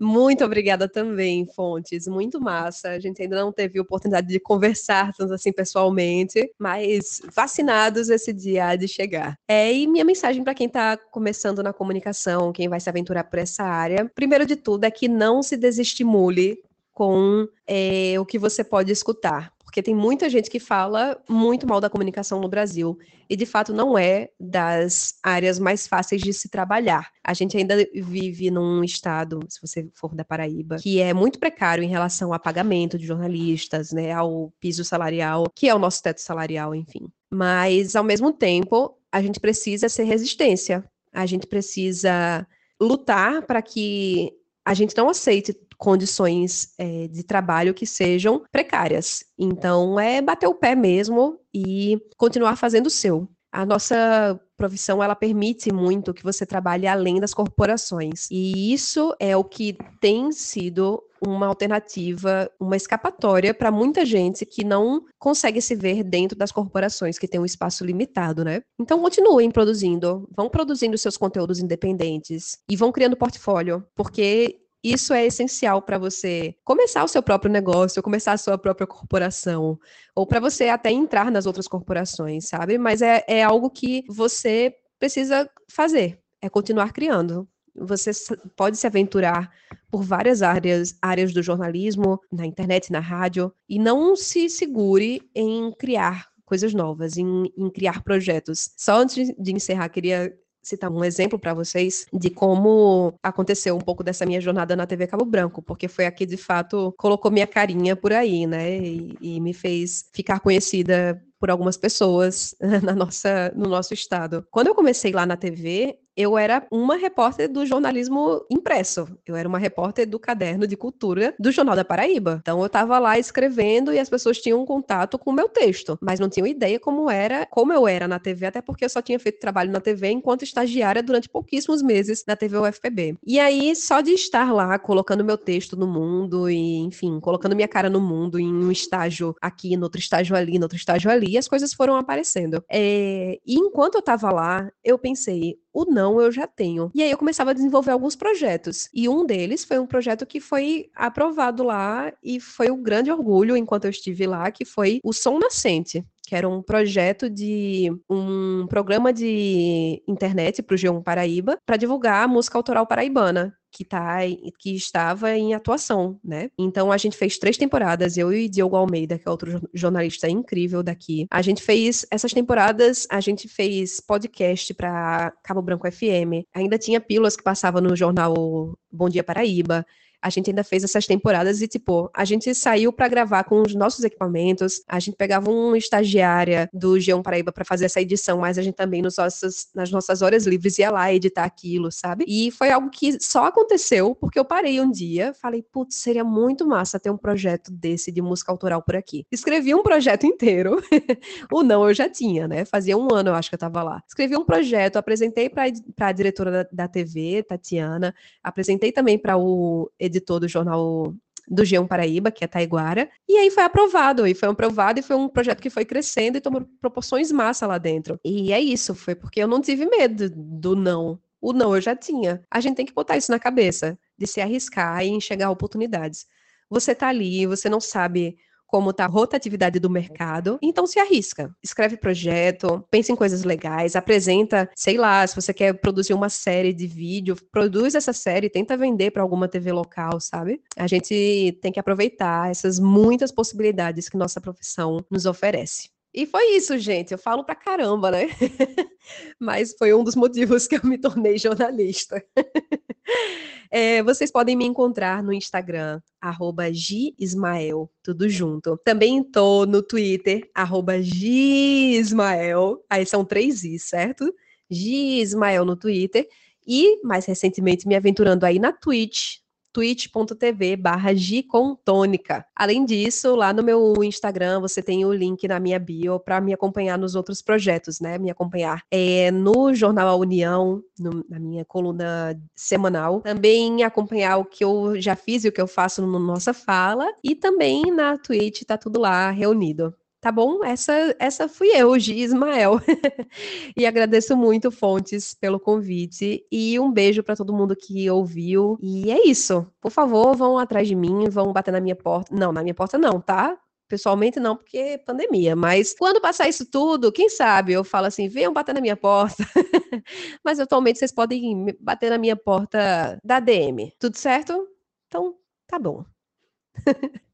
Muito 0.00 0.42
obrigada 0.42 0.88
também, 0.88 1.46
Fontes. 1.46 2.08
Muito 2.08 2.40
massa. 2.40 2.90
A 2.90 2.98
gente 2.98 3.20
ainda 3.20 3.36
não 3.36 3.52
teve 3.52 3.78
oportunidade 3.78 4.26
de 4.26 4.40
conversar 4.40 5.12
tanto 5.12 5.34
assim 5.34 5.52
pessoalmente, 5.52 6.50
mas 6.58 7.20
vacinados 7.34 8.08
esse 8.08 8.32
dia 8.32 8.74
de 8.74 8.88
chegar. 8.88 9.38
É, 9.46 9.70
e 9.72 9.86
minha 9.86 10.04
mensagem 10.04 10.42
para 10.42 10.54
quem 10.54 10.66
está 10.66 10.96
começando 10.96 11.62
na 11.62 11.74
comunicação, 11.74 12.52
quem 12.52 12.68
vai 12.68 12.80
se 12.80 12.88
aventurar 12.88 13.24
por 13.24 13.38
essa 13.38 13.62
área, 13.62 14.10
primeiro 14.14 14.46
de 14.46 14.56
tudo 14.56 14.84
é 14.84 14.90
que 14.90 15.06
não 15.06 15.42
se 15.42 15.58
desestimule 15.58 16.58
com 16.92 17.46
é, 17.66 18.14
o 18.18 18.24
que 18.24 18.38
você 18.38 18.64
pode 18.64 18.90
escutar 18.90 19.53
porque 19.74 19.82
tem 19.82 19.94
muita 19.96 20.30
gente 20.30 20.48
que 20.48 20.60
fala 20.60 21.20
muito 21.28 21.66
mal 21.66 21.80
da 21.80 21.90
comunicação 21.90 22.40
no 22.40 22.48
Brasil 22.48 22.96
e 23.28 23.34
de 23.34 23.44
fato 23.44 23.74
não 23.74 23.98
é 23.98 24.28
das 24.38 25.14
áreas 25.20 25.58
mais 25.58 25.88
fáceis 25.88 26.22
de 26.22 26.32
se 26.32 26.48
trabalhar. 26.48 27.10
A 27.24 27.34
gente 27.34 27.56
ainda 27.56 27.84
vive 27.92 28.52
num 28.52 28.84
estado, 28.84 29.40
se 29.48 29.60
você 29.60 29.90
for 29.92 30.14
da 30.14 30.24
Paraíba, 30.24 30.76
que 30.76 31.00
é 31.00 31.12
muito 31.12 31.40
precário 31.40 31.82
em 31.82 31.88
relação 31.88 32.32
ao 32.32 32.38
pagamento 32.38 32.96
de 32.96 33.04
jornalistas, 33.04 33.90
né, 33.90 34.12
ao 34.12 34.52
piso 34.60 34.84
salarial, 34.84 35.50
que 35.52 35.68
é 35.68 35.74
o 35.74 35.78
nosso 35.80 36.00
teto 36.00 36.20
salarial, 36.20 36.72
enfim. 36.72 37.08
Mas 37.28 37.96
ao 37.96 38.04
mesmo 38.04 38.32
tempo, 38.32 38.96
a 39.10 39.20
gente 39.20 39.40
precisa 39.40 39.88
ser 39.88 40.04
resistência. 40.04 40.84
A 41.12 41.26
gente 41.26 41.48
precisa 41.48 42.46
lutar 42.80 43.42
para 43.42 43.60
que 43.60 44.30
a 44.64 44.72
gente 44.72 44.96
não 44.96 45.08
aceite 45.08 45.52
condições 45.84 46.70
é, 46.78 47.08
de 47.08 47.22
trabalho 47.22 47.74
que 47.74 47.84
sejam 47.84 48.42
precárias. 48.50 49.22
Então, 49.38 50.00
é 50.00 50.22
bater 50.22 50.46
o 50.46 50.54
pé 50.54 50.74
mesmo 50.74 51.38
e 51.54 52.00
continuar 52.16 52.56
fazendo 52.56 52.86
o 52.86 52.90
seu. 52.90 53.28
A 53.52 53.66
nossa 53.66 54.40
profissão 54.56 55.02
ela 55.02 55.14
permite 55.14 55.70
muito 55.70 56.14
que 56.14 56.24
você 56.24 56.46
trabalhe 56.46 56.86
além 56.86 57.20
das 57.20 57.34
corporações. 57.34 58.26
E 58.30 58.72
isso 58.72 59.14
é 59.20 59.36
o 59.36 59.44
que 59.44 59.76
tem 60.00 60.32
sido 60.32 61.02
uma 61.26 61.46
alternativa, 61.46 62.50
uma 62.58 62.76
escapatória 62.76 63.52
para 63.54 63.70
muita 63.70 64.04
gente 64.04 64.44
que 64.44 64.64
não 64.64 65.04
consegue 65.18 65.60
se 65.60 65.74
ver 65.74 66.02
dentro 66.02 66.36
das 66.36 66.50
corporações 66.50 67.18
que 67.18 67.28
têm 67.28 67.40
um 67.40 67.44
espaço 67.44 67.84
limitado, 67.84 68.44
né? 68.44 68.62
Então 68.80 69.00
continuem 69.00 69.50
produzindo, 69.50 70.28
vão 70.36 70.48
produzindo 70.48 70.98
seus 70.98 71.16
conteúdos 71.16 71.60
independentes 71.60 72.58
e 72.68 72.76
vão 72.76 72.90
criando 72.90 73.16
portfólio, 73.16 73.84
porque 73.94 74.63
isso 74.84 75.14
é 75.14 75.24
essencial 75.24 75.80
para 75.80 75.96
você 75.96 76.54
começar 76.62 77.02
o 77.02 77.08
seu 77.08 77.22
próprio 77.22 77.50
negócio, 77.50 78.02
começar 78.02 78.32
a 78.32 78.38
sua 78.38 78.58
própria 78.58 78.86
corporação, 78.86 79.78
ou 80.14 80.26
para 80.26 80.38
você 80.38 80.68
até 80.68 80.92
entrar 80.92 81.30
nas 81.30 81.46
outras 81.46 81.66
corporações, 81.66 82.46
sabe? 82.48 82.76
Mas 82.76 83.00
é, 83.00 83.24
é 83.26 83.42
algo 83.42 83.70
que 83.70 84.04
você 84.08 84.74
precisa 84.98 85.48
fazer, 85.70 86.18
é 86.42 86.50
continuar 86.50 86.92
criando. 86.92 87.48
Você 87.74 88.12
pode 88.54 88.76
se 88.76 88.86
aventurar 88.86 89.50
por 89.90 90.02
várias 90.02 90.42
áreas, 90.42 90.96
áreas 91.00 91.32
do 91.32 91.42
jornalismo, 91.42 92.20
na 92.30 92.46
internet, 92.46 92.92
na 92.92 93.00
rádio, 93.00 93.52
e 93.68 93.78
não 93.78 94.14
se 94.14 94.48
segure 94.48 95.22
em 95.34 95.72
criar 95.72 96.28
coisas 96.44 96.74
novas, 96.74 97.16
em, 97.16 97.50
em 97.56 97.70
criar 97.70 98.02
projetos. 98.04 98.70
Só 98.76 98.98
antes 98.98 99.34
de 99.38 99.52
encerrar, 99.52 99.88
queria 99.88 100.32
citar 100.68 100.90
um 100.90 101.04
exemplo 101.04 101.38
para 101.38 101.54
vocês 101.54 102.06
de 102.12 102.30
como 102.30 103.14
aconteceu 103.22 103.76
um 103.76 103.80
pouco 103.80 104.02
dessa 104.02 104.26
minha 104.26 104.40
jornada 104.40 104.74
na 104.76 104.86
TV 104.86 105.06
Cabo 105.06 105.24
Branco, 105.24 105.62
porque 105.62 105.88
foi 105.88 106.06
aqui 106.06 106.26
de 106.26 106.36
fato 106.36 106.94
colocou 106.98 107.30
minha 107.30 107.46
carinha 107.46 107.96
por 107.96 108.12
aí, 108.12 108.46
né? 108.46 108.78
E, 108.78 109.16
e 109.20 109.40
me 109.40 109.52
fez 109.52 110.08
ficar 110.12 110.40
conhecida 110.40 111.22
por 111.38 111.50
algumas 111.50 111.76
pessoas 111.76 112.54
na 112.82 112.94
nossa, 112.94 113.52
no 113.54 113.68
nosso 113.68 113.92
estado. 113.92 114.46
Quando 114.50 114.68
eu 114.68 114.74
comecei 114.74 115.12
lá 115.12 115.26
na 115.26 115.36
TV, 115.36 115.98
eu 116.16 116.38
era 116.38 116.66
uma 116.70 116.96
repórter 116.96 117.50
do 117.50 117.66
jornalismo 117.66 118.44
impresso. 118.50 119.08
Eu 119.26 119.36
era 119.36 119.48
uma 119.48 119.58
repórter 119.58 120.08
do 120.08 120.18
caderno 120.18 120.66
de 120.66 120.76
cultura 120.76 121.34
do 121.38 121.50
Jornal 121.50 121.76
da 121.76 121.84
Paraíba. 121.84 122.38
Então 122.40 122.60
eu 122.60 122.66
estava 122.66 122.98
lá 122.98 123.18
escrevendo 123.18 123.92
e 123.92 123.98
as 123.98 124.08
pessoas 124.08 124.38
tinham 124.38 124.64
contato 124.64 125.18
com 125.18 125.30
o 125.30 125.32
meu 125.32 125.48
texto, 125.48 125.98
mas 126.00 126.20
não 126.20 126.28
tinham 126.28 126.46
ideia 126.46 126.78
como 126.78 127.10
era, 127.10 127.46
como 127.46 127.72
eu 127.72 127.86
era 127.88 128.06
na 128.06 128.18
TV, 128.18 128.46
até 128.46 128.60
porque 128.60 128.84
eu 128.84 128.88
só 128.88 129.02
tinha 129.02 129.18
feito 129.18 129.40
trabalho 129.40 129.72
na 129.72 129.80
TV 129.80 130.10
enquanto 130.10 130.42
estagiária 130.42 131.02
durante 131.02 131.28
pouquíssimos 131.28 131.82
meses 131.82 132.24
na 132.26 132.36
TV 132.36 132.58
UFPB. 132.58 133.16
E 133.26 133.40
aí 133.40 133.74
só 133.74 134.00
de 134.00 134.12
estar 134.12 134.52
lá 134.52 134.78
colocando 134.78 135.24
meu 135.24 135.36
texto 135.36 135.76
no 135.76 135.86
mundo 135.86 136.48
e, 136.48 136.78
enfim, 136.78 137.18
colocando 137.20 137.56
minha 137.56 137.68
cara 137.68 137.90
no 137.90 138.00
mundo 138.00 138.38
em 138.38 138.52
um 138.52 138.70
estágio 138.70 139.34
aqui, 139.40 139.76
no 139.76 139.84
outro 139.84 140.00
estágio 140.00 140.36
ali, 140.36 140.58
no 140.58 140.64
outro 140.64 140.76
estágio 140.76 141.10
ali, 141.10 141.36
as 141.36 141.48
coisas 141.48 141.74
foram 141.74 141.96
aparecendo. 141.96 142.62
É... 142.70 143.38
E 143.44 143.54
enquanto 143.56 143.96
eu 143.96 144.00
estava 144.00 144.30
lá, 144.30 144.70
eu 144.82 144.98
pensei, 144.98 145.58
o 145.74 145.84
não 145.84 146.20
eu 146.20 146.30
já 146.30 146.46
tenho. 146.46 146.90
E 146.94 147.02
aí 147.02 147.10
eu 147.10 147.18
começava 147.18 147.50
a 147.50 147.54
desenvolver 147.54 147.90
alguns 147.90 148.14
projetos. 148.14 148.88
E 148.94 149.08
um 149.08 149.26
deles 149.26 149.64
foi 149.64 149.78
um 149.78 149.86
projeto 149.86 150.24
que 150.24 150.40
foi 150.40 150.88
aprovado 150.94 151.64
lá 151.64 152.12
e 152.22 152.38
foi 152.38 152.70
um 152.70 152.80
grande 152.80 153.10
orgulho 153.10 153.56
enquanto 153.56 153.86
eu 153.86 153.90
estive 153.90 154.26
lá, 154.26 154.50
que 154.52 154.64
foi 154.64 155.00
o 155.02 155.12
Som 155.12 155.38
Nascente 155.40 156.04
que 156.26 156.34
era 156.34 156.48
um 156.48 156.62
projeto 156.62 157.28
de 157.28 157.90
um 158.08 158.66
programa 158.68 159.12
de 159.12 160.02
internet 160.08 160.62
para 160.62 160.74
o 160.74 160.78
G1 160.78 161.02
Paraíba 161.02 161.58
para 161.66 161.76
divulgar 161.76 162.24
a 162.24 162.28
música 162.28 162.58
autoral 162.58 162.86
paraibana 162.86 163.54
que, 163.74 163.84
tá, 163.84 164.18
que 164.60 164.76
estava 164.76 165.32
em 165.36 165.52
atuação, 165.52 166.18
né? 166.24 166.48
Então 166.56 166.92
a 166.92 166.96
gente 166.96 167.16
fez 167.16 167.36
três 167.38 167.56
temporadas, 167.56 168.16
eu 168.16 168.32
e 168.32 168.48
Diogo 168.48 168.76
Almeida, 168.76 169.18
que 169.18 169.26
é 169.26 169.30
outro 169.30 169.60
jornalista 169.74 170.28
incrível 170.28 170.80
daqui. 170.80 171.26
A 171.28 171.42
gente 171.42 171.60
fez 171.60 172.06
essas 172.08 172.32
temporadas, 172.32 173.04
a 173.10 173.20
gente 173.20 173.48
fez 173.48 174.00
podcast 174.00 174.72
para 174.74 175.32
Cabo 175.42 175.60
Branco 175.60 175.90
FM. 175.90 176.46
Ainda 176.54 176.78
tinha 176.78 177.00
pílulas 177.00 177.36
que 177.36 177.42
passavam 177.42 177.82
no 177.82 177.96
jornal 177.96 178.78
Bom 178.92 179.08
Dia 179.08 179.24
Paraíba 179.24 179.84
a 180.24 180.30
gente 180.30 180.48
ainda 180.48 180.64
fez 180.64 180.82
essas 180.82 181.06
temporadas 181.06 181.60
e, 181.60 181.68
tipo, 181.68 182.10
a 182.14 182.24
gente 182.24 182.54
saiu 182.54 182.90
para 182.90 183.08
gravar 183.08 183.44
com 183.44 183.60
os 183.60 183.74
nossos 183.74 184.02
equipamentos, 184.04 184.82
a 184.88 184.98
gente 184.98 185.16
pegava 185.16 185.50
uma 185.50 185.76
estagiária 185.76 186.66
do 186.72 186.94
G1 186.94 187.22
Paraíba 187.22 187.52
para 187.52 187.62
fazer 187.62 187.84
essa 187.84 188.00
edição, 188.00 188.38
mas 188.38 188.56
a 188.56 188.62
gente 188.62 188.74
também 188.74 189.02
nos 189.02 189.18
nossos, 189.18 189.68
nas 189.74 189.90
nossas 189.90 190.22
horas 190.22 190.46
livres 190.46 190.78
ia 190.78 190.90
lá 190.90 191.12
editar 191.12 191.44
aquilo, 191.44 191.92
sabe? 191.92 192.24
E 192.26 192.50
foi 192.50 192.70
algo 192.70 192.88
que 192.88 193.22
só 193.22 193.44
aconteceu 193.44 194.14
porque 194.14 194.38
eu 194.38 194.46
parei 194.46 194.80
um 194.80 194.90
dia, 194.90 195.34
falei, 195.34 195.62
putz, 195.62 195.96
seria 195.96 196.24
muito 196.24 196.66
massa 196.66 196.98
ter 196.98 197.10
um 197.10 197.18
projeto 197.18 197.70
desse 197.70 198.10
de 198.10 198.22
música 198.22 198.50
autoral 198.50 198.80
por 198.80 198.96
aqui. 198.96 199.26
Escrevi 199.30 199.74
um 199.74 199.82
projeto 199.82 200.24
inteiro, 200.24 200.80
o 201.52 201.62
não 201.62 201.86
eu 201.86 201.92
já 201.92 202.08
tinha, 202.08 202.48
né? 202.48 202.64
Fazia 202.64 202.96
um 202.96 203.12
ano 203.12 203.28
eu 203.28 203.34
acho 203.34 203.50
que 203.50 203.56
eu 203.56 203.60
tava 203.60 203.82
lá. 203.82 204.02
Escrevi 204.08 204.38
um 204.38 204.44
projeto, 204.44 204.96
apresentei 204.96 205.50
para 205.50 205.64
a 205.98 206.12
diretora 206.12 206.50
da, 206.50 206.68
da 206.72 206.88
TV, 206.88 207.42
Tatiana, 207.42 208.14
apresentei 208.42 208.90
também 208.90 209.18
para 209.18 209.36
o 209.36 209.90
editor 210.16 210.40
do 210.40 210.48
jornal 210.48 211.14
do 211.46 211.62
G1 211.62 211.86
Paraíba, 211.86 212.30
que 212.30 212.44
é 212.44 212.46
Taiguara, 212.46 213.08
e 213.28 213.36
aí 213.36 213.50
foi 213.50 213.62
aprovado, 213.62 214.26
e 214.26 214.34
foi 214.34 214.48
aprovado, 214.48 214.98
e 214.98 215.02
foi 215.02 215.16
um 215.16 215.28
projeto 215.28 215.60
que 215.60 215.70
foi 215.70 215.84
crescendo 215.84 216.38
e 216.38 216.40
tomou 216.40 216.66
proporções 216.80 217.30
massa 217.30 217.66
lá 217.66 217.78
dentro. 217.78 218.18
E 218.24 218.52
é 218.52 218.60
isso, 218.60 218.94
foi 218.94 219.14
porque 219.14 219.40
eu 219.40 219.48
não 219.48 219.60
tive 219.60 219.86
medo 219.86 220.30
do 220.30 220.74
não. 220.74 221.18
O 221.40 221.52
não 221.52 221.74
eu 221.74 221.80
já 221.80 221.94
tinha. 221.94 222.42
A 222.50 222.60
gente 222.60 222.76
tem 222.76 222.86
que 222.86 222.94
botar 222.94 223.18
isso 223.18 223.30
na 223.30 223.38
cabeça, 223.38 223.98
de 224.16 224.26
se 224.26 224.40
arriscar 224.40 225.04
e 225.04 225.08
enxergar 225.08 225.50
oportunidades. 225.50 226.26
Você 226.70 226.94
tá 226.94 227.08
ali, 227.08 227.46
você 227.46 227.68
não 227.68 227.80
sabe 227.80 228.38
como 228.74 228.90
está 228.90 229.04
a 229.04 229.06
rotatividade 229.06 229.78
do 229.78 229.88
mercado. 229.88 230.58
Então 230.60 230.84
se 230.84 230.98
arrisca, 230.98 231.54
escreve 231.62 231.96
projeto, 231.96 232.84
pensa 232.90 233.12
em 233.12 233.14
coisas 233.14 233.44
legais, 233.44 233.94
apresenta, 233.94 234.68
sei 234.74 234.98
lá, 234.98 235.24
se 235.24 235.36
você 235.36 235.54
quer 235.54 235.74
produzir 235.74 236.12
uma 236.12 236.28
série 236.28 236.72
de 236.72 236.84
vídeo, 236.88 237.36
produz 237.52 237.94
essa 237.94 238.12
série, 238.12 238.50
tenta 238.50 238.76
vender 238.76 239.12
para 239.12 239.22
alguma 239.22 239.46
TV 239.46 239.70
local, 239.70 240.18
sabe? 240.18 240.60
A 240.76 240.88
gente 240.88 241.56
tem 241.62 241.70
que 241.70 241.78
aproveitar 241.78 242.50
essas 242.50 242.80
muitas 242.80 243.30
possibilidades 243.30 244.08
que 244.08 244.16
nossa 244.16 244.40
profissão 244.40 244.98
nos 245.08 245.24
oferece. 245.24 245.88
E 246.12 246.26
foi 246.26 246.56
isso, 246.56 246.76
gente. 246.76 247.12
Eu 247.12 247.18
falo 247.18 247.44
pra 247.44 247.54
caramba, 247.54 248.10
né? 248.10 248.26
Mas 249.38 249.72
foi 249.78 249.94
um 249.94 250.02
dos 250.02 250.16
motivos 250.16 250.66
que 250.66 250.74
eu 250.74 250.80
me 250.82 250.98
tornei 250.98 251.38
jornalista. 251.38 252.20
é, 253.70 254.02
vocês 254.02 254.30
podem 254.30 254.56
me 254.56 254.64
encontrar 254.64 255.22
no 255.22 255.32
Instagram, 255.32 256.00
arroba 256.20 256.72
Gismael, 256.72 257.90
tudo 258.02 258.28
junto. 258.28 258.78
Também 258.84 259.20
estou 259.20 259.66
no 259.66 259.82
Twitter, 259.82 260.48
arroba 260.54 261.00
Gismael. 261.02 262.84
Aí 262.88 263.06
são 263.06 263.24
três 263.24 263.64
i, 263.64 263.78
certo? 263.78 264.32
Gismael 264.70 265.64
no 265.64 265.76
Twitter. 265.76 266.28
E, 266.66 267.00
mais 267.04 267.26
recentemente, 267.26 267.86
me 267.86 267.94
aventurando 267.94 268.46
aí 268.46 268.58
na 268.58 268.72
Twitch, 268.72 269.38
twitch.tv 269.74 270.76
barra 270.76 271.12
gicontônica. 271.12 272.46
Além 272.54 272.84
disso, 272.84 273.34
lá 273.34 273.52
no 273.52 273.62
meu 273.62 273.92
Instagram 274.04 274.60
você 274.60 274.80
tem 274.80 275.04
o 275.04 275.12
link 275.12 275.46
na 275.48 275.58
minha 275.58 275.80
bio 275.80 276.20
para 276.20 276.40
me 276.40 276.54
acompanhar 276.54 276.96
nos 276.96 277.16
outros 277.16 277.42
projetos, 277.42 278.00
né? 278.00 278.16
Me 278.16 278.30
acompanhar 278.30 278.82
é, 278.88 279.32
no 279.32 279.74
Jornal 279.74 280.08
A 280.08 280.14
União, 280.14 280.80
no, 280.98 281.24
na 281.28 281.40
minha 281.40 281.64
coluna 281.64 282.40
semanal. 282.54 283.20
Também 283.20 283.82
acompanhar 283.82 284.38
o 284.38 284.44
que 284.44 284.64
eu 284.64 285.00
já 285.00 285.16
fiz 285.16 285.44
e 285.44 285.48
o 285.48 285.52
que 285.52 285.60
eu 285.60 285.66
faço 285.66 286.06
no 286.06 286.20
Nossa 286.20 286.54
Fala. 286.54 287.12
E 287.22 287.34
também 287.34 287.90
na 287.90 288.16
Twitch, 288.16 288.62
tá 288.62 288.78
tudo 288.78 289.00
lá 289.00 289.30
reunido. 289.30 289.92
Tá 290.24 290.32
bom? 290.32 290.64
Essa, 290.64 291.14
essa 291.18 291.46
fui 291.46 291.68
eu, 291.74 291.98
Gi 291.98 292.18
Ismael. 292.18 292.80
e 293.76 293.84
agradeço 293.84 294.34
muito, 294.34 294.70
Fontes, 294.70 295.34
pelo 295.34 295.60
convite. 295.60 296.42
E 296.50 296.80
um 296.80 296.90
beijo 296.90 297.22
para 297.22 297.36
todo 297.36 297.52
mundo 297.52 297.76
que 297.76 298.10
ouviu. 298.10 298.78
E 298.80 299.10
é 299.10 299.28
isso. 299.28 299.70
Por 299.82 299.90
favor, 299.90 300.34
vão 300.34 300.56
atrás 300.58 300.88
de 300.88 300.94
mim, 300.94 301.28
vão 301.28 301.52
bater 301.52 301.72
na 301.72 301.80
minha 301.80 301.94
porta. 301.94 302.34
Não, 302.34 302.52
na 302.52 302.62
minha 302.62 302.72
porta 302.72 302.96
não, 302.96 303.20
tá? 303.20 303.54
Pessoalmente 303.86 304.40
não, 304.40 304.56
porque 304.56 304.78
é 304.78 304.96
pandemia. 304.96 305.54
Mas 305.54 305.94
quando 305.94 306.22
passar 306.22 306.48
isso 306.48 306.64
tudo, 306.70 307.12
quem 307.12 307.28
sabe 307.28 307.74
eu 307.74 307.84
falo 307.84 308.06
assim: 308.06 308.26
venham 308.26 308.50
bater 308.50 308.74
na 308.74 308.80
minha 308.80 308.96
porta. 308.96 309.44
Mas 310.42 310.58
atualmente 310.58 311.00
vocês 311.00 311.12
podem 311.12 311.66
bater 311.78 312.08
na 312.08 312.16
minha 312.16 312.34
porta 312.34 313.18
da 313.22 313.40
DM. 313.40 313.92
Tudo 313.98 314.16
certo? 314.16 314.66
Então, 315.06 315.34
tá 315.66 315.78
bom. 315.78 316.02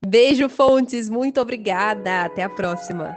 Beijo, 0.04 0.48
Fontes. 0.48 1.08
Muito 1.08 1.40
obrigada. 1.40 2.24
Até 2.24 2.42
a 2.42 2.48
próxima. 2.48 3.16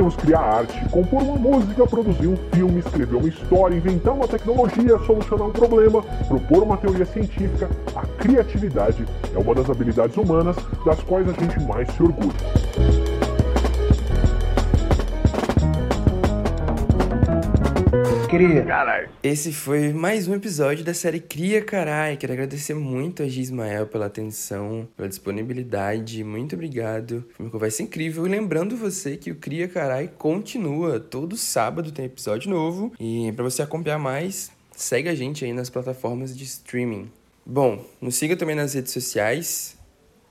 Podemos 0.00 0.16
criar 0.16 0.40
arte, 0.40 0.88
compor 0.88 1.22
uma 1.22 1.36
música, 1.36 1.86
produzir 1.86 2.26
um 2.26 2.36
filme, 2.54 2.80
escrever 2.80 3.16
uma 3.16 3.28
história, 3.28 3.76
inventar 3.76 4.14
uma 4.14 4.26
tecnologia, 4.26 4.98
solucionar 5.00 5.48
um 5.48 5.52
problema, 5.52 6.02
propor 6.26 6.62
uma 6.62 6.78
teoria 6.78 7.04
científica. 7.04 7.68
A 7.94 8.06
criatividade 8.06 9.04
é 9.34 9.38
uma 9.38 9.54
das 9.54 9.68
habilidades 9.68 10.16
humanas 10.16 10.56
das 10.86 11.02
quais 11.02 11.28
a 11.28 11.32
gente 11.32 11.60
mais 11.64 11.86
se 11.90 12.02
orgulha. 12.02 12.99
Cria. 18.30 19.10
Esse 19.24 19.52
foi 19.52 19.92
mais 19.92 20.28
um 20.28 20.34
episódio 20.36 20.84
da 20.84 20.94
série 20.94 21.18
Cria 21.18 21.64
Carai. 21.64 22.16
Quero 22.16 22.32
agradecer 22.32 22.74
muito 22.74 23.24
a 23.24 23.28
Gismael 23.28 23.88
pela 23.88 24.06
atenção, 24.06 24.88
pela 24.96 25.08
disponibilidade. 25.08 26.22
Muito 26.22 26.54
obrigado. 26.54 27.24
Foi 27.32 27.46
uma 27.46 27.50
conversa 27.50 27.82
incrível. 27.82 28.24
E 28.24 28.30
lembrando 28.30 28.76
você 28.76 29.16
que 29.16 29.32
o 29.32 29.34
Cria 29.34 29.66
Carai 29.66 30.06
continua. 30.06 31.00
Todo 31.00 31.36
sábado 31.36 31.90
tem 31.90 32.04
episódio 32.04 32.48
novo. 32.48 32.92
E 33.00 33.32
para 33.32 33.42
você 33.42 33.62
acompanhar 33.62 33.98
mais, 33.98 34.52
segue 34.76 35.08
a 35.08 35.14
gente 35.16 35.44
aí 35.44 35.52
nas 35.52 35.68
plataformas 35.68 36.38
de 36.38 36.44
streaming. 36.44 37.10
Bom, 37.44 37.84
nos 38.00 38.14
siga 38.14 38.36
também 38.36 38.54
nas 38.54 38.74
redes 38.74 38.92
sociais. 38.92 39.76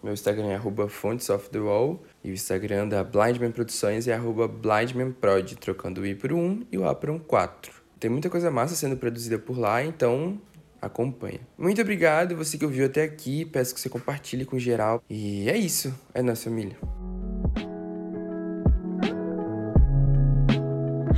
Meu 0.02 0.14
Instagram 0.14 0.48
é 0.48 0.56
arroba 0.56 0.88
fontesofthewall 0.88 2.02
e 2.24 2.32
o 2.32 2.34
Instagram 2.34 2.88
da 2.88 3.04
Blindman 3.04 3.52
Produções 3.52 4.08
é 4.08 4.14
arroba 4.14 4.48
blindmanprod, 4.48 5.58
trocando 5.58 6.00
o 6.00 6.06
i 6.06 6.16
por 6.16 6.32
um 6.32 6.66
e 6.72 6.78
o 6.78 6.88
a 6.88 6.96
por 6.96 7.10
um 7.10 7.20
4. 7.20 7.79
Tem 8.00 8.10
muita 8.10 8.30
coisa 8.30 8.50
massa 8.50 8.76
sendo 8.76 8.96
produzida 8.96 9.38
por 9.38 9.58
lá, 9.58 9.84
então 9.84 10.40
acompanha. 10.82 11.42
Muito 11.58 11.82
obrigado 11.82 12.34
você 12.34 12.58
que 12.58 12.64
ouviu 12.64 12.86
até 12.86 13.04
aqui, 13.04 13.44
peço 13.44 13.74
que 13.74 13.82
você 13.82 13.90
compartilhe 13.90 14.46
com 14.46 14.58
geral. 14.58 15.04
E 15.10 15.50
é 15.50 15.58
isso, 15.58 15.94
é 16.14 16.22
nossa 16.22 16.46
família. 16.46 16.78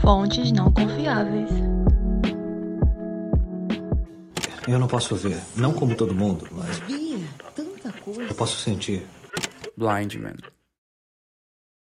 Fontes 0.02 0.52
não 0.52 0.74
confiáveis. 0.74 1.52
Eu 4.68 4.80
não 4.80 4.88
posso 4.88 5.16
ver, 5.16 5.40
não 5.56 5.74
como 5.74 5.96
todo 5.96 6.16
mundo, 6.16 6.48
mas 6.52 6.80
Via 6.80 7.20
tanta 7.56 7.92
coisa. 7.92 8.24
eu 8.24 8.34
posso 8.34 8.58
sentir. 8.60 9.06
Blind 9.78 10.16
Man. 10.16 10.34